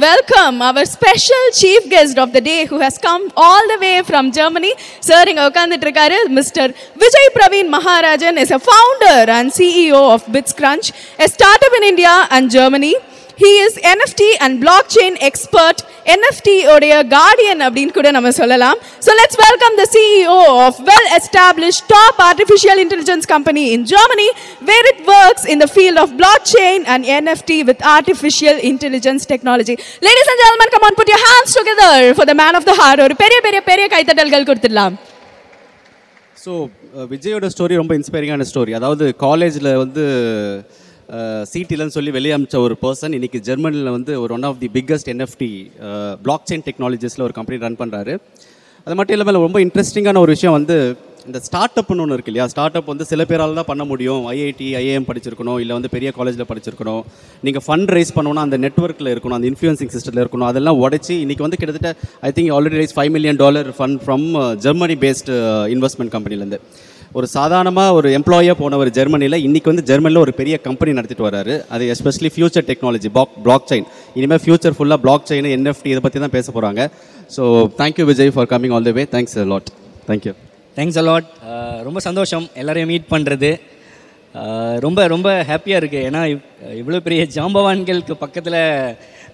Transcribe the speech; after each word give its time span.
welcome 0.00 0.60
our 0.60 0.84
special 0.84 1.44
chief 1.52 1.88
guest 1.88 2.18
of 2.18 2.32
the 2.32 2.40
day 2.40 2.66
who 2.66 2.78
has 2.80 2.98
come 2.98 3.30
all 3.36 3.66
the 3.68 3.78
way 3.80 4.02
from 4.02 4.30
Germany. 4.30 4.74
Sir, 5.00 5.24
Mr. 5.24 6.74
Vijay 7.02 7.26
Praveen 7.36 7.70
Maharajan 7.70 8.36
is 8.36 8.50
a 8.50 8.58
founder 8.58 9.30
and 9.30 9.50
CEO 9.50 10.14
of 10.14 10.24
BitsCrunch, 10.26 10.92
a 11.18 11.28
startup 11.28 11.72
in 11.78 11.84
India 11.84 12.26
and 12.30 12.50
Germany. 12.50 12.94
He 13.38 13.50
is 13.64 13.78
NFT 13.90 14.28
and 14.44 14.56
block 14.62 14.88
chain 14.94 15.16
expert 15.28 15.80
NFT 16.06 16.54
உடைய 16.74 16.94
guardian 17.12 17.62
அப்படின்னு 17.66 17.92
கூட 17.96 18.08
நம்ம 18.16 18.30
சொல்லலாம் 18.38 18.76
so 19.04 19.10
let's 19.18 19.38
welcome 19.42 19.74
the 19.80 19.84
CEO 19.94 20.36
of 20.66 20.78
well 20.88 21.08
establish 21.16 21.80
top 21.92 22.20
artificial 22.26 22.80
intelligence 22.84 23.26
company 23.32 23.64
in 23.74 23.84
Germany 23.92 24.28
where 24.70 24.88
it 24.92 25.02
works 25.16 25.46
in 25.54 25.62
the 25.64 25.68
field 25.74 26.00
of 26.04 26.14
block 26.20 26.46
chain 26.54 26.86
and 26.94 27.06
NFT 27.16 27.58
with 27.70 27.84
artificial 27.94 28.60
intelligence 28.70 29.26
technology 29.32 29.76
ladies 30.06 30.30
and 30.32 30.42
gentlemen 30.44 30.72
come 30.76 30.86
on 30.88 30.98
put 31.00 31.12
you 31.14 31.20
hands 31.26 31.56
together 31.60 32.06
for 32.16 32.30
the 32.30 32.36
man 32.42 32.58
of 32.60 32.68
the 32.70 32.76
heart 32.80 33.04
ஒரு 33.06 33.16
பெரிய 33.24 33.40
பெரிய 33.46 33.62
பெரிய 33.70 33.86
கைத்தட்டல்கள் 33.94 34.48
கொடுத்துடலாம் 34.50 34.96
so 36.36 36.54
விஜயோட 37.12 37.46
story 37.54 37.74
ரொம்ப 37.78 37.94
இன்ஸ்பைரிங்கான 37.96 38.44
story 38.50 38.72
அதாவது 38.74 39.04
காலேஜில் 39.22 39.70
வந்து 39.76 40.04
சிடிலன்னு 41.52 41.94
சொல்லி 41.96 42.10
வெளியே 42.10 42.34
அமிச்ச 42.36 42.56
ஒரு 42.66 42.76
பர்சன் 42.84 43.16
இன்னைக்கு 43.18 43.40
ஜெர்மனியில் 43.48 43.94
வந்து 43.96 44.12
ஒரு 44.22 44.34
one 44.36 44.46
of 44.50 44.60
the 44.62 44.70
biggest 44.76 45.10
NFT 45.14 45.50
block 46.24 46.46
chain 46.50 46.64
டெக்னாலஜிஸில் 46.68 47.26
ஒரு 47.26 47.36
கம்பெனி 47.38 47.58
ரன் 47.64 47.80
பண்ணுறாரு 47.82 48.14
அது 48.86 48.96
மட்டும் 48.98 49.16
இல்லாமல் 49.16 49.44
ரொம்ப 49.46 49.60
இன்ட்ரெஸ்டிங்கான 49.66 50.20
ஒரு 50.24 50.32
விஷயம் 50.36 50.56
வந்து 50.58 50.76
இந்த 51.28 51.38
ஸ்டார்ட் 51.46 51.78
அப்னு 51.80 52.02
ஒன்று 52.02 52.16
இருக்கு 52.16 52.30
இல்லையா? 52.30 52.44
ஸ்டார்ட் 52.52 52.76
அப் 52.78 52.90
வந்து 52.92 53.04
சில 53.10 53.22
பேரால் 53.30 53.56
தான் 53.58 53.68
பண்ண 53.70 53.84
முடியும். 53.84 54.20
ஐஐடி 54.32 54.66
ஐஏஎம் 54.80 55.06
படிச்சிருக்கணும் 55.08 55.58
இல்லை 55.62 55.74
வந்து 55.76 55.90
பெரிய 55.94 56.10
காலேஜில் 56.18 56.48
படிச்சிருக்கணும். 56.50 57.00
நீங்கள் 57.46 57.64
ஃபண்ட் 57.66 57.92
ரைஸ் 57.96 58.12
பண்ணணும்னா 58.16 58.44
அந்த 58.46 58.58
நெட்ஒர்க்கில் 58.64 59.10
இருக்கணும் 59.14 59.36
அந்த 59.38 59.48
இன்ஃப்ளூயன்சிங் 59.50 59.92
சிஸ்டத்தில் 59.94 60.22
இருக்கணும் 60.24 60.48
அதெல்லாம் 60.50 60.78
உடச்சி 60.84 61.14
இன்றைக்கி 61.24 61.44
வந்து 61.46 61.58
கிட்டத்தட்ட 61.62 61.92
I 62.28 62.30
think 62.36 62.52
already 62.56 62.78
raise 62.82 62.94
five 62.98 63.10
million 63.16 63.40
dollar 63.42 63.70
fund 63.78 64.00
from 64.04 64.26
Germany 64.66 64.96
based 65.04 65.34
investment 65.76 66.14
கம்பெனிலேருந்து 66.16 66.60
ஒரு 67.16 67.26
சாதாரணமாக 67.34 67.92
ஒரு 67.98 68.08
எம்ப்ளாயாக 68.16 68.56
போனவர் 68.58 68.88
ஜெர்மனியில் 68.96 69.36
இன்றைக்கி 69.44 69.68
வந்து 69.70 69.84
ஜெர்மனியில் 69.90 70.22
ஒரு 70.22 70.32
பெரிய 70.32 70.54
கம்பெனி 70.58 70.90
நடத்திட்டு 70.92 71.24
வராரு. 71.26 71.54
அது 71.70 71.84
எஸ்பெஷலி 71.92 72.30
ஃபியூச்சர் 72.34 72.66
டெக்னாலஜி 72.68 73.08
பாக் 73.14 73.36
பிளாக் 73.44 73.68
செயின் 73.70 73.86
இனிமேல் 74.16 74.42
ஃபியூச்சர் 74.42 74.76
ஃபுல்லாக 74.76 75.00
பிளாக் 75.04 75.26
செயின் 75.30 75.48
என்எஃப்டி 75.54 75.90
இதை 75.92 76.02
பற்றி 76.02 76.20
தான் 76.20 76.34
பேச 76.34 76.46
போகிறாங்க 76.52 76.82
so 77.30 77.42
thank you 77.80 78.06
Vijay 78.10 78.32
for 78.34 78.48
coming 78.52 78.74
all 78.76 78.88
the 78.88 78.94
way 78.98 79.04
thanks 79.14 79.36
lot 79.52 79.70
thank you 80.08 80.32
thanks 80.76 80.98
a lot 81.02 81.28
ரொம்ப 81.86 81.98
சந்தோஷம் 82.00 82.46
எல்லோரையும் 82.54 82.90
மீட் 82.92 83.08
பண்ணுறது 83.10 83.50
uh, 84.34 84.74
ரொம்ப 84.84 85.00
ரொம்ப 85.08 85.28
ஹாப்பியாக 85.50 85.80
இருக்குது 85.80 86.06
ஏன்னா 86.08 86.22
இவ்- 86.32 86.44
இவ்வளோ 86.80 87.00
பெரிய 87.06 87.22
ஜாம்பவான்களுக்கு 87.36 88.16
பக்கத்தில் 88.24 88.60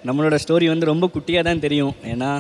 நம்மளோட 0.06 0.36
ஸ்டோரி 0.44 0.67
வந்து 0.70 0.86
ரொம்ப 0.86 1.06
குட்டியாக 1.14 1.44
தான் 1.48 1.64
தெரியும். 1.64 1.94
ஏன்னா 2.12 2.30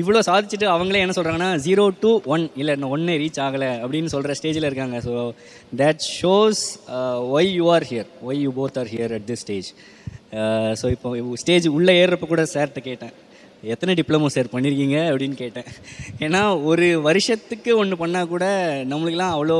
இவ்வளோ 0.00 0.20
சாதிச்சுட்டு 0.28 0.66
அவங்களே 0.72 1.02
என்ன 1.04 1.14
சொல்கிறாங்கன்னா 1.16 1.50
ஜீரோ 1.66 1.84
டு 2.02 2.10
ஒன் 2.34 2.44
இல்லை 2.60 2.72
இன்னும் 2.76 2.92
ஒன்னே 2.96 3.14
ரீச் 3.22 3.40
ஆகலை 3.46 3.70
அப்படின்னு 3.84 4.10
சொல்கிற 4.14 4.34
ஸ்டேஜில் 4.40 4.66
இருக்காங்க. 4.68 4.96
So 5.06 5.12
that 5.80 6.02
shows 6.18 6.62
why 7.36 7.50
you 7.58 7.64
are 7.76 7.86
here 7.92 8.10
why 8.28 8.42
you 8.44 8.50
both 8.58 8.78
are 8.82 8.90
here 8.94 9.14
at 9.18 9.26
this 9.30 9.42
stage 9.46 9.70
so 10.82 10.86
இப்போ 10.96 11.10
ஸ்டேஜ் 11.42 11.66
உள்ளே 11.78 11.94
ஏறுறப்ப 12.02 12.28
கூட 12.34 12.44
சார்கிட்ட 12.54 12.82
கேட்டேன். 12.90 13.14
எத்தனை 13.74 13.92
டிப்ளமோ 13.98 14.28
சார் 14.34 14.52
பண்ணியிருக்கீங்க 14.54 14.98
அப்படின்னு 15.10 15.36
கேட்டேன். 15.42 15.68
ஏன்னா 16.24 16.40
ஒரு 16.70 16.88
வருஷத்துக்கு 17.08 17.70
ஒன்று 17.82 17.96
பண்ணால் 18.02 18.30
கூட 18.34 18.44
நம்மளுக்கெல்லாம் 18.90 19.34
அவ்வளோ 19.36 19.58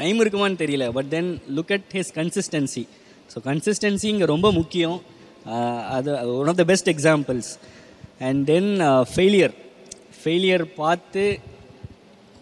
டைம் 0.00 0.20
இருக்குமான்னு 0.22 0.62
தெரியல. 0.64 0.86
But 0.96 1.10
then 1.14 1.30
look 1.58 1.72
at 1.76 1.88
his 1.98 2.12
consistency 2.18 2.84
so 3.32 3.44
consistency 3.48 4.08
இங்கே 4.14 4.28
ரொம்ப 4.34 4.50
முக்கியம். 4.60 4.98
அது 5.96 6.10
one 6.40 6.52
of 6.52 6.60
the 6.60 6.64
best 6.72 6.88
examples 6.92 7.50
and 8.20 8.40
then 8.52 8.70
failure 9.12 9.54
failure 10.20 10.64
பார்த்து 10.76 11.24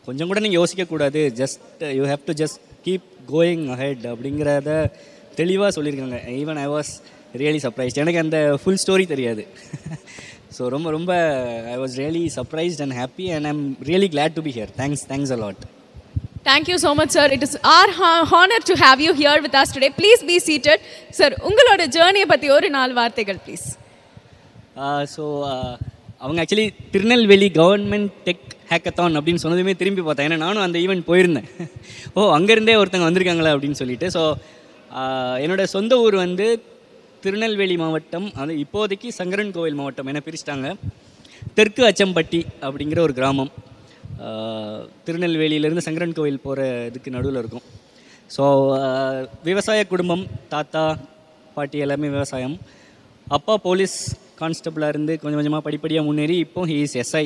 கொஞ்சம் 0.07 0.29
கூட 0.29 0.41
நீங்கள் 0.41 0.61
யோசிக்கக்கூடாது 0.61 1.21
just 1.41 1.83
you 1.99 2.05
have 2.13 2.25
to 2.27 2.35
just 2.43 2.59
keep 2.87 3.09
going 3.33 3.65
ahead 3.75 4.05
அப்படிங்கிறத 4.13 4.71
தெளிவாக 5.35 5.71
சொல்லியிருக்காங்க. 5.77 6.19
Even 6.41 6.61
I 6.65 6.69
was 6.75 6.93
really 7.43 7.61
surprised 7.65 8.01
எனக்கு 8.03 8.23
அந்த 8.25 8.39
ஃபுல் 8.63 8.83
ஸ்டோரி 8.85 9.07
தெரியாது. 9.15 9.45
ஸோ 10.57 10.65
ரொம்ப 10.69 10.89
ரொம்ப 10.91 11.13
I 11.73 11.77
was 11.77 11.95
really 12.01 12.25
surprised 12.37 12.83
and 12.85 12.95
happy 12.99 13.25
and 13.37 13.47
I'm 13.47 13.63
really 13.89 14.09
glad 14.13 14.37
to 14.37 14.43
be 14.43 14.53
here 14.57 14.71
thanks 14.81 15.03
thanks 15.13 15.33
a lot 15.37 15.63
thank 16.45 16.69
you 16.73 16.77
so 16.85 16.91
much 17.01 17.15
sir 17.17 17.33
it 17.33 17.45
is 17.49 17.57
our 17.73 17.93
honour 18.33 18.67
to 18.69 18.75
to 18.83 19.05
you 19.07 19.13
here 19.23 19.41
with 19.41 19.57
us 19.63 19.73
today 19.77 19.91
please 20.01 20.23
be 20.31 20.37
seated 20.49 20.83
sir 21.11 21.35
உங்களோட 21.49 21.83
ஜேர்னியை 21.97 22.29
பற்றி 22.35 22.51
ஒரு 22.51 22.69
நாலு 22.71 22.95
வார்த்தைகள் 22.95 23.41
please 23.47 23.67
Uh, 24.83 25.03
so 25.15 25.25
uh, 25.49 25.75
அவங்க 26.23 26.39
actually 26.43 26.65
Tirunelveli 26.93 27.49
government 27.59 28.13
tech 28.27 28.47
hackathon 28.71 29.17
அப்படின்னு 29.19 29.43
சொன்னதுமே 29.43 29.73
திரும்பி 29.81 30.03
பார்த்தேன். 30.07 30.27
ஏன்னா 30.29 30.39
நானும் 30.45 30.65
அந்த 30.65 30.79
ஈவெண்ட் 30.85 31.05
போயிருந்தேன். 31.11 31.47
ஓ 32.17 32.23
அங்கேருந்தே 32.37 32.75
ஒருத்தங்க 32.81 33.07
வந்திருக்காங்களா 33.09 33.53
அப்படின்னு 33.55 33.79
சொல்லிட்டு. 33.81 34.07
ஸோ 34.17 34.23
uh, 35.01 35.35
என்னோட 35.43 35.65
சொந்த 35.75 35.99
ஊர் 36.05 36.17
வந்து 36.25 36.47
திருநெல்வேலி 37.27 37.77
மாவட்டம் 37.83 38.27
அது 38.43 38.57
இப்போதைக்கு 38.65 39.11
சங்கரன் 39.21 39.55
கோவில் 39.59 39.79
மாவட்டம் 39.81 40.11
என 40.13 40.23
பிரிச்சிட்டாங்க. 40.27 40.71
தெற்கு 41.59 41.85
அச்சம்பட்டி 41.91 42.43
அப்படிங்கிற 42.67 43.01
ஒரு 43.07 43.17
கிராமம். 43.21 43.53
திருநெல்வேலியிலேருந்து 45.07 45.87
சங்கரன் 45.87 46.19
கோவில் 46.19 46.45
போகிற 46.49 46.67
இதுக்கு 46.91 47.15
நடுவில் 47.19 47.41
இருக்கும். 47.43 47.65
ஸோ 48.37 48.45
விவசாய 49.49 49.81
குடும்பம் 49.93 50.27
தாத்தா 50.57 50.85
பாட்டி 51.57 51.79
எல்லாமே 51.87 52.11
விவசாயம். 52.19 52.59
அப்பா 53.37 53.57
போலீஸ் 53.69 53.99
கான்ஸ்டபிளாக 54.39 54.93
இருந்து 54.95 55.13
கொஞ்சம் 55.21 55.39
கொஞ்சமாக 55.39 55.65
படிப்படியாக 55.67 56.07
முன்னேறி 56.07 56.37
இப்போ 56.39 56.63
ஹி 56.67 56.77
இஸ் 56.79 56.97
எஸ்ஐ 57.03 57.25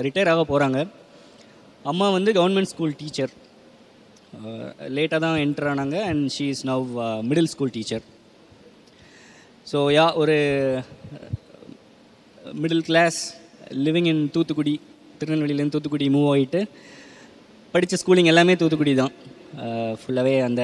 ரிட்டையர் 0.00 0.30
ஆக 0.32 0.44
போகிறாங்க 0.44 0.78
அம்மா 1.84 2.06
வந்து 2.10 2.30
கவர்மெண்ட் 2.32 2.70
ஸ்கூல் 2.72 2.94
டீச்சர் 2.96 3.32
லேட்டாக 4.88 5.20
தான் 5.24 5.38
என்டர் 5.44 5.68
ஆனாங்க 5.68 5.98
and 6.10 6.24
she 6.28 6.46
is 6.48 6.64
now 6.64 6.86
middle 7.22 7.50
school 7.54 7.74
teacher 7.74 8.04
so 9.66 9.80
yeah 9.92 10.06
ஒரு 10.16 10.36
middle 12.54 12.84
class 12.84 13.18
living 13.86 14.08
in 14.12 14.22
Thoothukudi 14.30 14.74
திருநெல்வேலியிலேருந்து 15.18 15.74
Thoothukudi 15.74 16.06
move 16.08 16.28
ஆகிட்டு 16.34 16.60
படித்த 17.74 17.96
ஸ்கூலிங் 18.02 18.30
எல்லாமே 18.32 18.54
தூத்துக்குடி 18.56 18.94
தான். 18.94 19.12
Uh, 19.58 19.92
ஃபுல்லாகவே 20.00 20.34
அந்த 20.46 20.62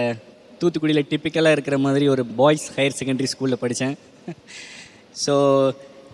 தூத்துக்குடியில் 0.60 1.08
டிப்பிக்கலாக 1.10 1.56
இருக்கிற 1.56 1.76
மாதிரி 1.78 2.04
ஒரு 2.08 2.22
பாய்ஸ் 2.36 2.66
ஹையர் 2.76 2.96
செகண்டரி 2.98 3.28
ஸ்கூலில் 3.30 3.60
படித்தேன் 3.60 3.94
ஸோ 5.22 5.34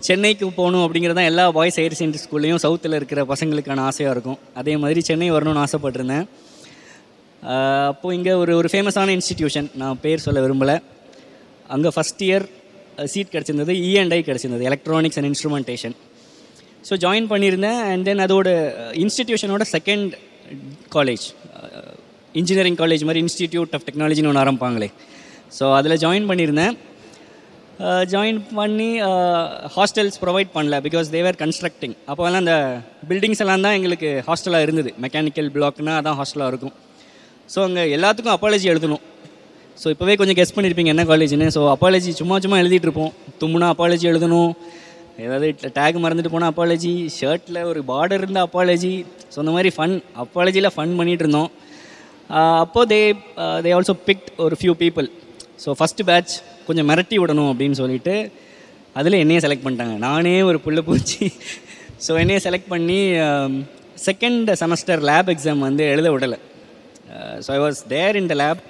சென்னைக்கு 0.06 0.46
போகணும் 0.58 0.84
அப்படிங்கிறது 0.84 1.18
தான் 1.20 1.30
எல்லா 1.30 1.44
பாய்ஸ் 1.56 1.78
ஹையர் 1.80 1.96
செகண்டரி 1.98 2.22
ஸ்கூல்லையும் 2.24 2.60
சவுத்தில் 2.64 2.96
இருக்கிற 2.98 3.20
பசங்களுக்கான 3.32 3.82
ஆசையாக 3.88 4.14
இருக்கும். 4.16 4.38
அதே 4.60 4.74
மாதிரி 4.82 5.00
சென்னை 5.08 5.28
வரணும்னு 5.36 5.62
ஆசைப்பட்டிருந்தேன். 5.64 6.26
அப்போது 7.90 8.14
இங்கே 8.18 8.32
ஒரு 8.42 8.52
ஒரு 8.60 8.68
ஃபேமஸான 8.72 9.12
இன்ஸ்டிடியூஷன் 9.18 9.68
நான் 9.82 10.00
பேர் 10.04 10.24
சொல்ல 10.26 10.40
விரும்பலை. 10.46 10.76
அங்கே 11.74 11.90
ஃபஸ்ட் 11.96 12.22
இயர் 12.28 12.46
சீட் 13.12 13.32
கிடச்சிருந்தது 13.34 13.74
இஎன்ஐ 13.88 14.20
e 14.20 14.24
கிடச்சிருந்தது 14.28 14.64
electronics 14.70 15.18
and 15.18 15.28
instrumentation 15.30 15.94
so 16.88 16.94
join 17.04 17.28
பண்ணியிருந்தேன் 17.32 17.80
அண்ட் 17.90 18.04
தென் 18.08 18.22
அதோட 18.26 18.48
இன்ஸ்டிடியூஷனோட 19.04 19.64
செகண்ட் 19.76 20.12
காலேஜ் 20.96 21.26
இன்ஜினியரிங் 22.40 22.78
காலேஜ் 22.82 23.04
மாதிரி 23.08 23.22
இன்ஸ்டிடியூட் 23.26 23.72
ஆஃப் 23.76 23.84
டெக்னாலஜின்னு 23.88 24.30
ஒன்று 24.30 24.42
ஆரம்பிப்பாங்களே. 24.44 24.88
ஸோ 25.56 25.64
அதில் 25.78 26.00
ஜாயின் 26.04 26.28
பண்ணியிருந்தேன். 26.30 26.74
ஜாயின் 28.12 28.38
பண்ணி 28.56 28.88
ஹாஸ்டல்ஸ் 29.74 30.18
ப்ரொவைட் 30.22 30.50
பண்ணல 30.56 30.78
பிகாஸ் 30.86 31.06
தேவர் 31.14 31.36
கன்ஸ்ட்ரக்டிங் 31.42 31.94
அப்போல்லாம் 32.10 32.42
அந்த 32.44 32.56
பில்டிங்ஸ் 33.10 33.42
எல்லாம் 33.44 33.64
தான் 33.66 33.76
எங்களுக்கு 33.78 34.08
ஹாஸ்டலாக 34.26 34.66
இருந்தது. 34.66 34.90
மெக்கானிக்கல் 35.04 35.48
பிளாக்னா 35.54 35.94
அதான் 36.00 36.18
ஹாஸ்டலாக 36.20 36.50
இருக்கும். 36.52 36.74
ஸோ 37.52 37.58
அங்கே 37.68 37.84
எல்லாத்துக்கும் 37.96 38.34
அப்பாலஜி 38.36 38.66
எழுதணும். 38.72 39.02
ஸோ 39.82 39.86
இப்போவே 39.94 40.16
கொஞ்சம் 40.20 40.38
கெஸ் 40.40 40.54
பண்ணியிருப்பீங்க 40.56 40.92
என்ன 40.94 41.04
காலேஜ்னு 41.10 41.48
ஸோ 41.56 41.62
அப்பாலஜி 41.74 42.12
சும்மா 42.20 42.38
சும்மா 42.44 42.58
எழுதிட்டு 42.62 42.88
இருப்போம். 42.88 43.12
தும்முனா 43.42 43.70
அப்பாலஜி 43.74 44.06
எழுதணும். 44.12 44.52
ஏதாவது 45.24 45.48
டேக் 45.78 46.02
மறந்துட்டு 46.04 46.32
போனால் 46.34 46.52
அப்பாலஜி 46.52 46.92
ஷர்ட்டில் 47.18 47.60
ஒரு 47.70 47.80
பார்டர் 47.92 48.22
இருந்த 48.24 48.42
அப்பாலஜி 48.48 48.92
ஸோ 49.32 49.38
அந்த 49.44 49.54
மாதிரி 49.56 49.72
ஃபன் 49.78 49.96
அப்பாலஜியில் 50.24 50.74
ஃபன் 50.76 50.94
பண்ணிகிட்டு 51.00 51.26
இருந்தோம். 51.26 51.50
அப்போது 52.64 52.88
தே 52.92 53.00
தே 53.64 53.72
ஆல்சோ 53.78 53.94
பிக்ட் 54.08 54.30
ஒரு 54.44 54.56
few 54.60 54.74
people 54.82 55.08
so 55.62 55.70
first 55.78 56.06
batch 56.10 56.34
கொஞ்சம் 56.66 56.88
மிரட்டி 56.90 57.16
விடணும் 57.22 57.50
அப்படின்னு 57.52 57.78
சொல்லிட்டு 57.82 58.14
அதில் 58.98 59.20
என்னையே 59.22 59.40
செலக்ட் 59.44 59.64
பண்ணிட்டாங்க. 59.64 59.96
நானே 60.08 60.34
ஒரு 60.50 60.58
புள்ள 60.64 60.80
பூச்சி. 60.88 61.26
ஸோ 62.04 62.12
என்னையே 62.22 62.40
செலக்ட் 62.46 62.70
பண்ணி 62.74 63.00
செகண்ட் 64.08 64.50
செமஸ்டர் 64.62 65.02
லேப் 65.10 65.30
எக்ஸாம் 65.34 65.66
வந்து 65.68 65.84
எழுத 65.94 66.08
விடலை. 66.14 66.38
So 67.44 67.48
I 67.56 67.58
was 67.64 67.80
there 67.94 68.18
in 68.20 68.30
the 68.32 68.36
lab 68.42 68.60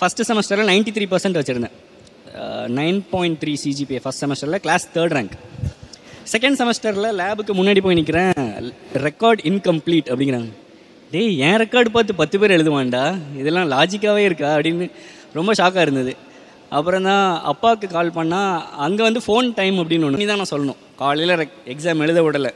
first 0.00 0.26
செமஸ்டரில் 0.30 0.70
நைன்ட்டி 0.72 0.92
த்ரீ 0.96 1.06
பர்சன்ட் 1.14 1.38
வச்சுருந்தேன். 1.40 1.76
Nine 2.80 2.98
point 3.12 3.38
three 3.42 3.54
CGPA 3.62 4.00
first 4.04 4.22
செமஸ்டரில் 4.24 4.60
கிளாஸ் 4.66 4.84
தேர்ட் 4.96 5.14
ரேங்க் 5.16 5.34
செகண்ட் 6.32 6.58
செமஸ்டரில் 6.60 7.08
லேபுக்கு 7.20 7.52
முன்னாடி 7.58 7.80
போய் 7.84 7.98
நிற்கிறேன் 7.98 8.38
ரெக்கார்ட் 9.06 9.40
இன்கம்ப்ளீட் 9.50 10.10
அப்படிங்கிறாங்க. 10.12 10.50
டேய் 11.14 11.32
என் 11.48 11.58
ரெக்கார்டு 11.62 11.90
பார்த்து 11.96 12.12
பத்து 12.20 12.36
பேர் 12.40 12.54
எழுதுவான்டா? 12.56 13.02
இதெல்லாம் 13.40 13.68
லாஜிக்காகவே 13.74 14.22
இருக்கா? 14.28 14.50
அப்படின்னு 14.56 14.86
ரொம்ப 15.38 15.50
ஷாக்காக 15.60 15.86
இருந்தது. 15.86 16.12
அப்புறம் 16.76 17.06
தான் 17.08 17.24
அப்பாவுக்கு 17.50 17.86
கால் 17.94 18.16
பண்ணால் 18.18 18.52
அங்கே 18.84 19.02
வந்து 19.06 19.20
ஃபோன் 19.26 19.48
டைம் 19.58 19.78
அப்படின்னு 19.82 20.06
ஒன்று 20.08 20.28
தான் 20.30 20.40
நான் 20.42 20.52
சொல்லணும். 20.52 20.78
காலையில் 21.00 21.34
எக்ஸாம் 21.72 22.04
எழுத 22.06 22.20
விடலை. 22.26 22.52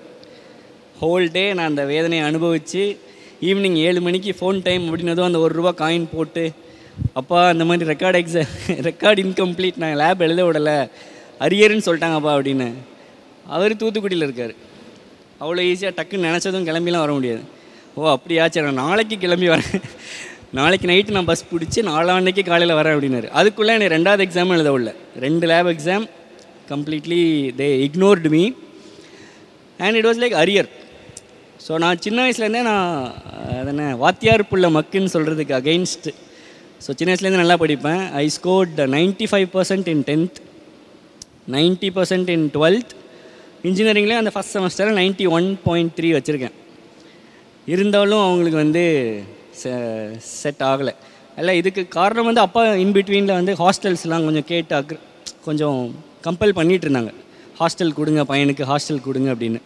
ஹோல் 1.01 1.27
டே 1.35 1.43
நான் 1.57 1.71
அந்த 1.71 1.83
வேதனையை 1.93 2.23
அனுபவித்து 2.29 2.85
ஈவினிங் 3.49 3.79
ஏழு 3.87 4.01
மணிக்கு 4.07 4.31
ஃபோன் 4.39 4.59
டைம் 4.69 4.85
அப்படின்னதும் 4.91 5.29
அந்த 5.29 5.41
ஒரு 5.47 5.53
ரூபா 5.59 5.73
காயின் 5.83 6.07
போட்டு 6.13 6.45
அப்பா 7.21 7.41
அந்த 7.55 7.65
மாதிரி 7.69 7.89
ரெக்கார்டு 7.93 8.21
எக்ஸாம் 8.23 8.53
ரெக்கார்டு 8.89 9.23
இன்கம்ப்ளீட் 9.25 9.81
நான் 9.83 9.99
லேப் 10.03 10.25
எழுத 10.27 10.43
விடலை. 10.49 10.77
அரியர்னு 11.47 11.87
சொல்லிட்டாங்கப்பா 11.89 12.33
அப்படின்னு. 12.37 12.69
அவர் 13.57 13.81
தூத்துக்குடியில் 13.83 14.27
இருக்கார். 14.27 14.55
அவ்வளோ 15.43 15.63
ஈஸியாக 15.71 15.93
டக்குன்னு 15.99 16.29
நினச்சதும் 16.29 16.67
கிளம்பிலாம் 16.69 17.05
வர 17.05 17.13
முடியாது. 17.19 17.43
ஓ 17.99 18.09
அப்படியா 18.15 18.45
சரி 18.55 18.67
நான் 18.69 18.83
நாளைக்கு 18.85 19.17
கிளம்பி 19.25 19.49
வரேன். 19.53 19.85
நாளைக்கு 20.59 20.87
நைட்டு 20.91 21.15
நான் 21.17 21.29
பஸ் 21.31 21.49
பிடிச்சி 21.53 21.81
நாளான்னைக்கு 21.89 22.43
காலையில் 22.49 22.79
வரேன் 22.79 22.95
அப்படின்னாரு. 22.97 23.29
அதுக்குள்ளே 23.39 23.73
எனக்கு 23.77 23.95
ரெண்டாவது 23.97 24.25
எக்ஸாம் 24.27 24.53
எழுத 24.57 24.71
உள்ள 24.77 24.91
ரெண்டு 25.25 25.47
lab 25.51 25.71
exam 25.73 26.05
completely 26.71 27.23
they 27.61 27.67
ignored 27.87 28.31
me 28.35 28.43
and 29.87 29.99
it 30.01 30.09
was 30.09 30.21
like 30.25 30.37
arrear 30.43 30.69
so 31.67 31.79
நான் 31.85 32.01
சின்ன 32.05 32.19
வயசுலேருந்தே 32.25 32.63
நான் 32.71 32.89
அது 33.59 33.71
என்ன 33.75 33.85
வாத்தியார் 34.05 34.49
புள்ள 34.51 34.67
மக்குன்னு 34.77 35.13
சொல்கிறதுக்கு 35.17 35.55
அகெயின்ஸ்ட் 35.61 36.09
ஸோ 36.85 36.91
சின்ன 36.99 37.09
வயசுலேருந்து 37.11 37.43
நல்லா 37.43 37.59
படிப்பேன். 37.65 38.03
I 38.23 38.25
scored 38.39 38.81
ninety 38.97 39.29
five 39.33 39.49
percent 39.57 39.89
in 39.95 40.05
tenth 40.11 40.39
ninety 41.57 41.91
percent 41.97 42.31
in 42.37 42.47
twelfth 42.57 42.93
இன்ஜினியரிங்லேயே 43.69 44.21
அந்த 44.23 44.33
ஃபஸ்ட் 44.35 44.55
செமஸ்டரில் 44.57 44.99
நைன்ட்டி 45.03 45.27
ஒன் 45.39 45.49
பாயிண்ட் 45.67 45.95
த்ரீ 45.99 46.11
வச்சுருக்கேன். 46.17 46.57
இருந்தாலும் 47.75 48.23
அவங்களுக்கு 48.27 48.59
வந்து 48.65 48.85
செட் 50.19 50.61
ஆகலை. 50.61 50.95
அல்ல 51.37 51.55
இதுக்கு 51.55 51.89
காரணம் 51.89 52.25
வந்து 52.25 52.41
அப்பா 52.41 52.75
இன் 52.75 52.93
பிட்வீனில் 52.93 53.33
வந்து 53.33 53.55
ஹாஸ்டல்ஸ்லாம் 53.55 54.25
கொஞ்சம் 54.25 54.45
கேட்டு 54.45 54.81
அக்ர 54.81 54.99
கொஞ்சம் 55.45 55.95
கம்பல் 56.21 56.53
பண்ணிகிட்டு 56.53 56.87
இருந்தாங்க. 56.87 57.15
ஹாஸ்டல் 57.59 57.93
கொடுங்க 57.93 58.25
பையனுக்கு 58.25 58.75
ஹாஸ்டல் 58.75 59.01
கொடுங்க 59.01 59.35
அப்படின்னு. 59.35 59.61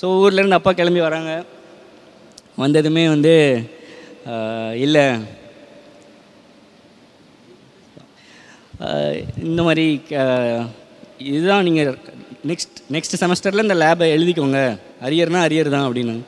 ஸோ 0.00 0.04
ஊர்லேருந்து 0.04 0.50
அப்பா 0.50 0.72
கிளம்பி 0.72 1.00
வராங்க. 1.00 1.44
வந்ததுமே 2.56 3.08
வந்து 3.08 3.62
இல்லை. 4.74 5.14
இந்த 9.42 9.62
மாதிரி 9.62 10.02
க- 10.08 10.64
இதுதான் 11.18 11.62
நீங்கள் 11.62 11.98
நெக்ஸ்ட் 12.46 12.78
நெக்ஸ்ட் 12.92 13.20
செமஸ்டரில் 13.20 13.62
இந்த 13.62 13.74
லேபை 13.74 14.12
எழுதிக்கோங்க. 14.16 14.78
அரியர்னால் 15.02 15.46
அரியர் 15.48 15.68
தான் 15.68 15.92
அப்படின்னு. 15.92 16.20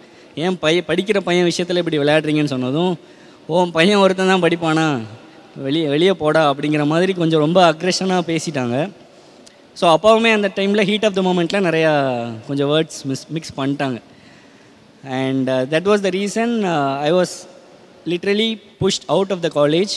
ஏன் 0.45 0.57
பையன் 0.63 0.87
படிக்கிற 0.91 1.19
பையன் 1.29 1.49
விஷயத்தில் 1.51 1.81
இப்படி 1.83 1.99
விளையாடுறீங்கன்னு 2.03 2.55
சொன்னதும் 2.55 2.93
ஓ 3.53 3.63
பையன் 3.77 4.03
ஒருத்தன் 4.03 4.33
தான் 4.33 4.45
படிப்பானா? 4.45 4.87
வெளியே 5.67 5.87
வெளியே 5.93 6.13
போடா 6.23 6.43
அப்படிங்கிற 6.51 6.83
மாதிரி 6.93 7.13
கொஞ்சம் 7.21 7.43
ரொம்ப 7.45 7.61
அக்ரெஷனாக 7.71 8.23
பேசிட்டாங்க. 8.29 8.77
ஸோ 9.81 9.85
அப்பாவுமே 9.95 10.31
அந்த 10.37 10.49
டைமில் 10.59 10.87
ஹீட் 10.91 11.07
ஆஃப் 11.09 11.17
த 11.19 11.23
மூமெண்ட்டில் 11.29 11.67
நிறையா 11.69 11.93
கொஞ்சம் 12.49 12.71
வேர்ட்ஸ் 12.73 13.01
மிஸ் 13.11 13.25
மிக்ஸ் 13.37 13.57
பண்ணிட்டாங்க. 13.59 13.99
And 15.21 15.51
that 15.73 15.89
was 15.91 16.05
the 16.07 16.11
reason 16.21 16.55
I 17.09 17.11
was 17.19 17.35
literally 18.13 18.51
pushed 18.83 19.07
out 19.15 19.33
of 19.35 19.45
the 19.47 19.51
college 19.59 19.95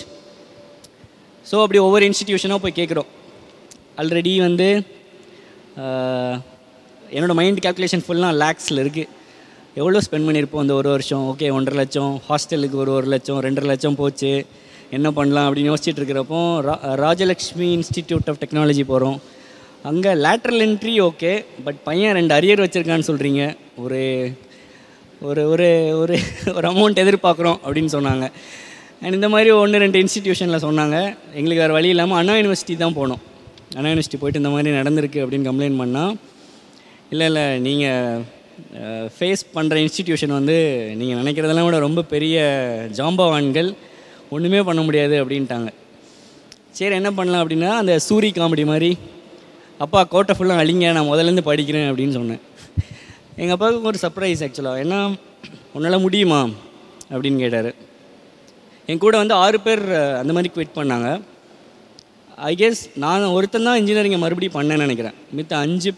so 1.46 1.56
அப்படி 1.64 1.80
ஒவ்வொரு 1.88 2.04
இன்ஸ்டிடியூஷனாக 2.10 2.62
போய் 2.64 2.80
கேட்குறோம் 2.80 3.10
ஆல்ரெடி 4.02 4.34
வந்து 4.48 4.68
என்னோடய 5.78 6.42
என்னோட 7.16 7.34
மைண்ட் 7.40 7.60
கேல்குலேஷன் 7.66 8.04
ஃபுல்லாக 8.06 8.40
லேக்ஸில் 8.44 8.82
இருக்குது 8.84 9.10
எவ்வளோ 9.82 10.00
ஸ்பெண்ட் 10.06 10.28
பண்ணியிருப்போம் 10.28 10.64
அந்த 10.64 10.74
ஒரு 10.80 10.90
வருஷம்? 10.94 11.24
ஓகே 11.32 11.48
ஒன்றரை 11.58 11.78
லட்சம். 11.82 12.12
ஹாஸ்டலுக்கு 12.28 12.78
ஒரு 12.84 12.92
ஒரு 12.98 13.08
லட்சம் 13.14 13.40
ரெண்டரை 13.46 13.68
லட்சம் 13.72 13.98
போச்சு. 14.02 14.32
என்ன 14.98 15.08
பண்ணலாம் 15.18 15.46
அப்படின்னு 15.48 15.72
யோசிச்சுட்டு 15.72 16.02
இருக்கிறப்போ 16.02 16.40
ரா 16.68 16.76
ராஜலக்ஷ்மி 17.04 17.68
இன்ஸ்டிடியூட் 17.78 18.28
ஆஃப் 18.32 18.42
டெக்னாலஜி 18.44 18.84
போகிறோம் 18.92 19.18
அங்கே 19.92 20.12
லேட்ரல் 20.26 20.64
என்ட்ரி 20.66 20.94
ஓகே 21.08 21.32
பட் 21.66 21.80
பையன் 21.88 22.16
ரெண்டு 22.20 22.34
அரியர் 22.38 22.62
வச்சுருக்கான்னு 22.64 23.08
சொல்கிறீங்க 23.10 23.42
ஒரு 23.84 24.02
ஒரு 25.30 25.42
ஒரு 25.54 25.70
ஒரு 26.02 26.16
ஒரு 26.58 26.68
அமௌண்ட் 26.74 27.02
எதிர்பார்க்குறோம் 27.04 27.58
அப்படின்னு 27.66 27.92
சொன்னாங்க. 27.96 28.28
அண்ட் 29.04 29.18
இந்த 29.20 29.30
மாதிரி 29.34 29.50
ஒன்று 29.62 29.84
ரெண்டு 29.84 30.02
இன்ஸ்டிடியூஷனில் 30.04 30.64
சொன்னாங்க. 30.68 30.98
எங்களுக்கு 31.38 31.64
வேறு 31.64 31.78
வழி 31.78 31.92
இல்லாமல் 31.94 32.20
அண்ணா 32.20 32.36
யூனிவர்சிட்டி 32.40 32.76
தான் 32.84 32.98
போனோம். 33.00 33.22
அண்ணா 33.76 33.90
யூனிவர்சிட்டி 33.92 34.22
போயிட்டு 34.22 34.42
இந்த 34.44 34.54
மாதிரி 34.56 34.78
நடந்திருக்கு 34.80 35.24
அப்படின்னு 35.24 35.50
கம்ப்ளைண்ட் 35.50 35.82
பண்ணால் 35.84 36.14
இல்லை 37.14 37.28
இல்லை 37.32 37.46
நீங்கள் 37.68 38.24
ஃபேஸ் 39.16 39.44
பண்ணுற 39.56 39.76
இன்ஸ்டிடியூஷன் 39.84 40.38
வந்து 40.40 40.58
நீங்கள் 41.00 41.20
நினைக்கிறதெல்லாம் 41.22 41.68
விட 41.68 41.80
ரொம்ப 41.88 42.02
பெரிய 42.14 42.38
ஜாம்பவான்கள் 43.00 43.70
ஒன்றுமே 44.36 44.62
பண்ண 44.70 44.82
முடியாது 44.88 45.16
அப்படின்ட்டாங்க. 45.24 45.70
சரி 46.78 46.96
என்ன 47.00 47.12
பண்ணலாம் 47.18 47.44
அப்படின்னா 47.44 47.72
அந்த 47.82 47.96
சூரி 48.10 48.30
காமெடி 48.38 48.66
மாதிரி 48.72 48.92
அப்பா 49.86 50.00
கோட்டை 50.04 50.34
ஃபுல்லாக 50.38 50.64
அழிங்க 50.64 50.92
நான் 50.98 51.10
முதல்லேருந்து 51.12 51.50
படிக்கிறேன் 51.50 51.88
அப்படின்னு 51.90 52.18
சொன்னேன். 52.20 52.42
எங்கள் 53.42 53.56
அப்பாவுக்கு 53.56 53.90
ஒரு 53.92 54.00
சர்ப்ரைஸ் 54.06 54.44
ஆக்சுவலாக 54.46 54.84
ஏன்னா 54.84 55.00
உன்னால் 55.76 56.04
முடியுமா? 56.06 56.42
அப்படின்னு 57.14 57.40
கேட்டார். 57.44 57.72
என் 58.92 59.04
கூட 59.04 59.16
வந்து 59.22 59.36
ஆறு 59.44 59.58
பேர் 59.66 59.84
அந்த 60.22 60.32
மாதிரி 60.36 60.50
குவிட் 60.56 60.78
பண்ணாங்க. 60.80 61.10
ஐ 62.50 62.52
கெஸ் 62.62 62.82
நான் 63.04 63.26
ஒருத்தன் 63.36 63.68
தான் 63.68 63.80
இன்ஜினியரிங்கை 63.82 64.20
மறுபடியும் 64.24 64.58
பண்ணேன்னு 64.58 64.86
நினைக்கிறேன். 64.88 65.18
மித்த 65.38 65.54
அஞ்சு 65.66 65.92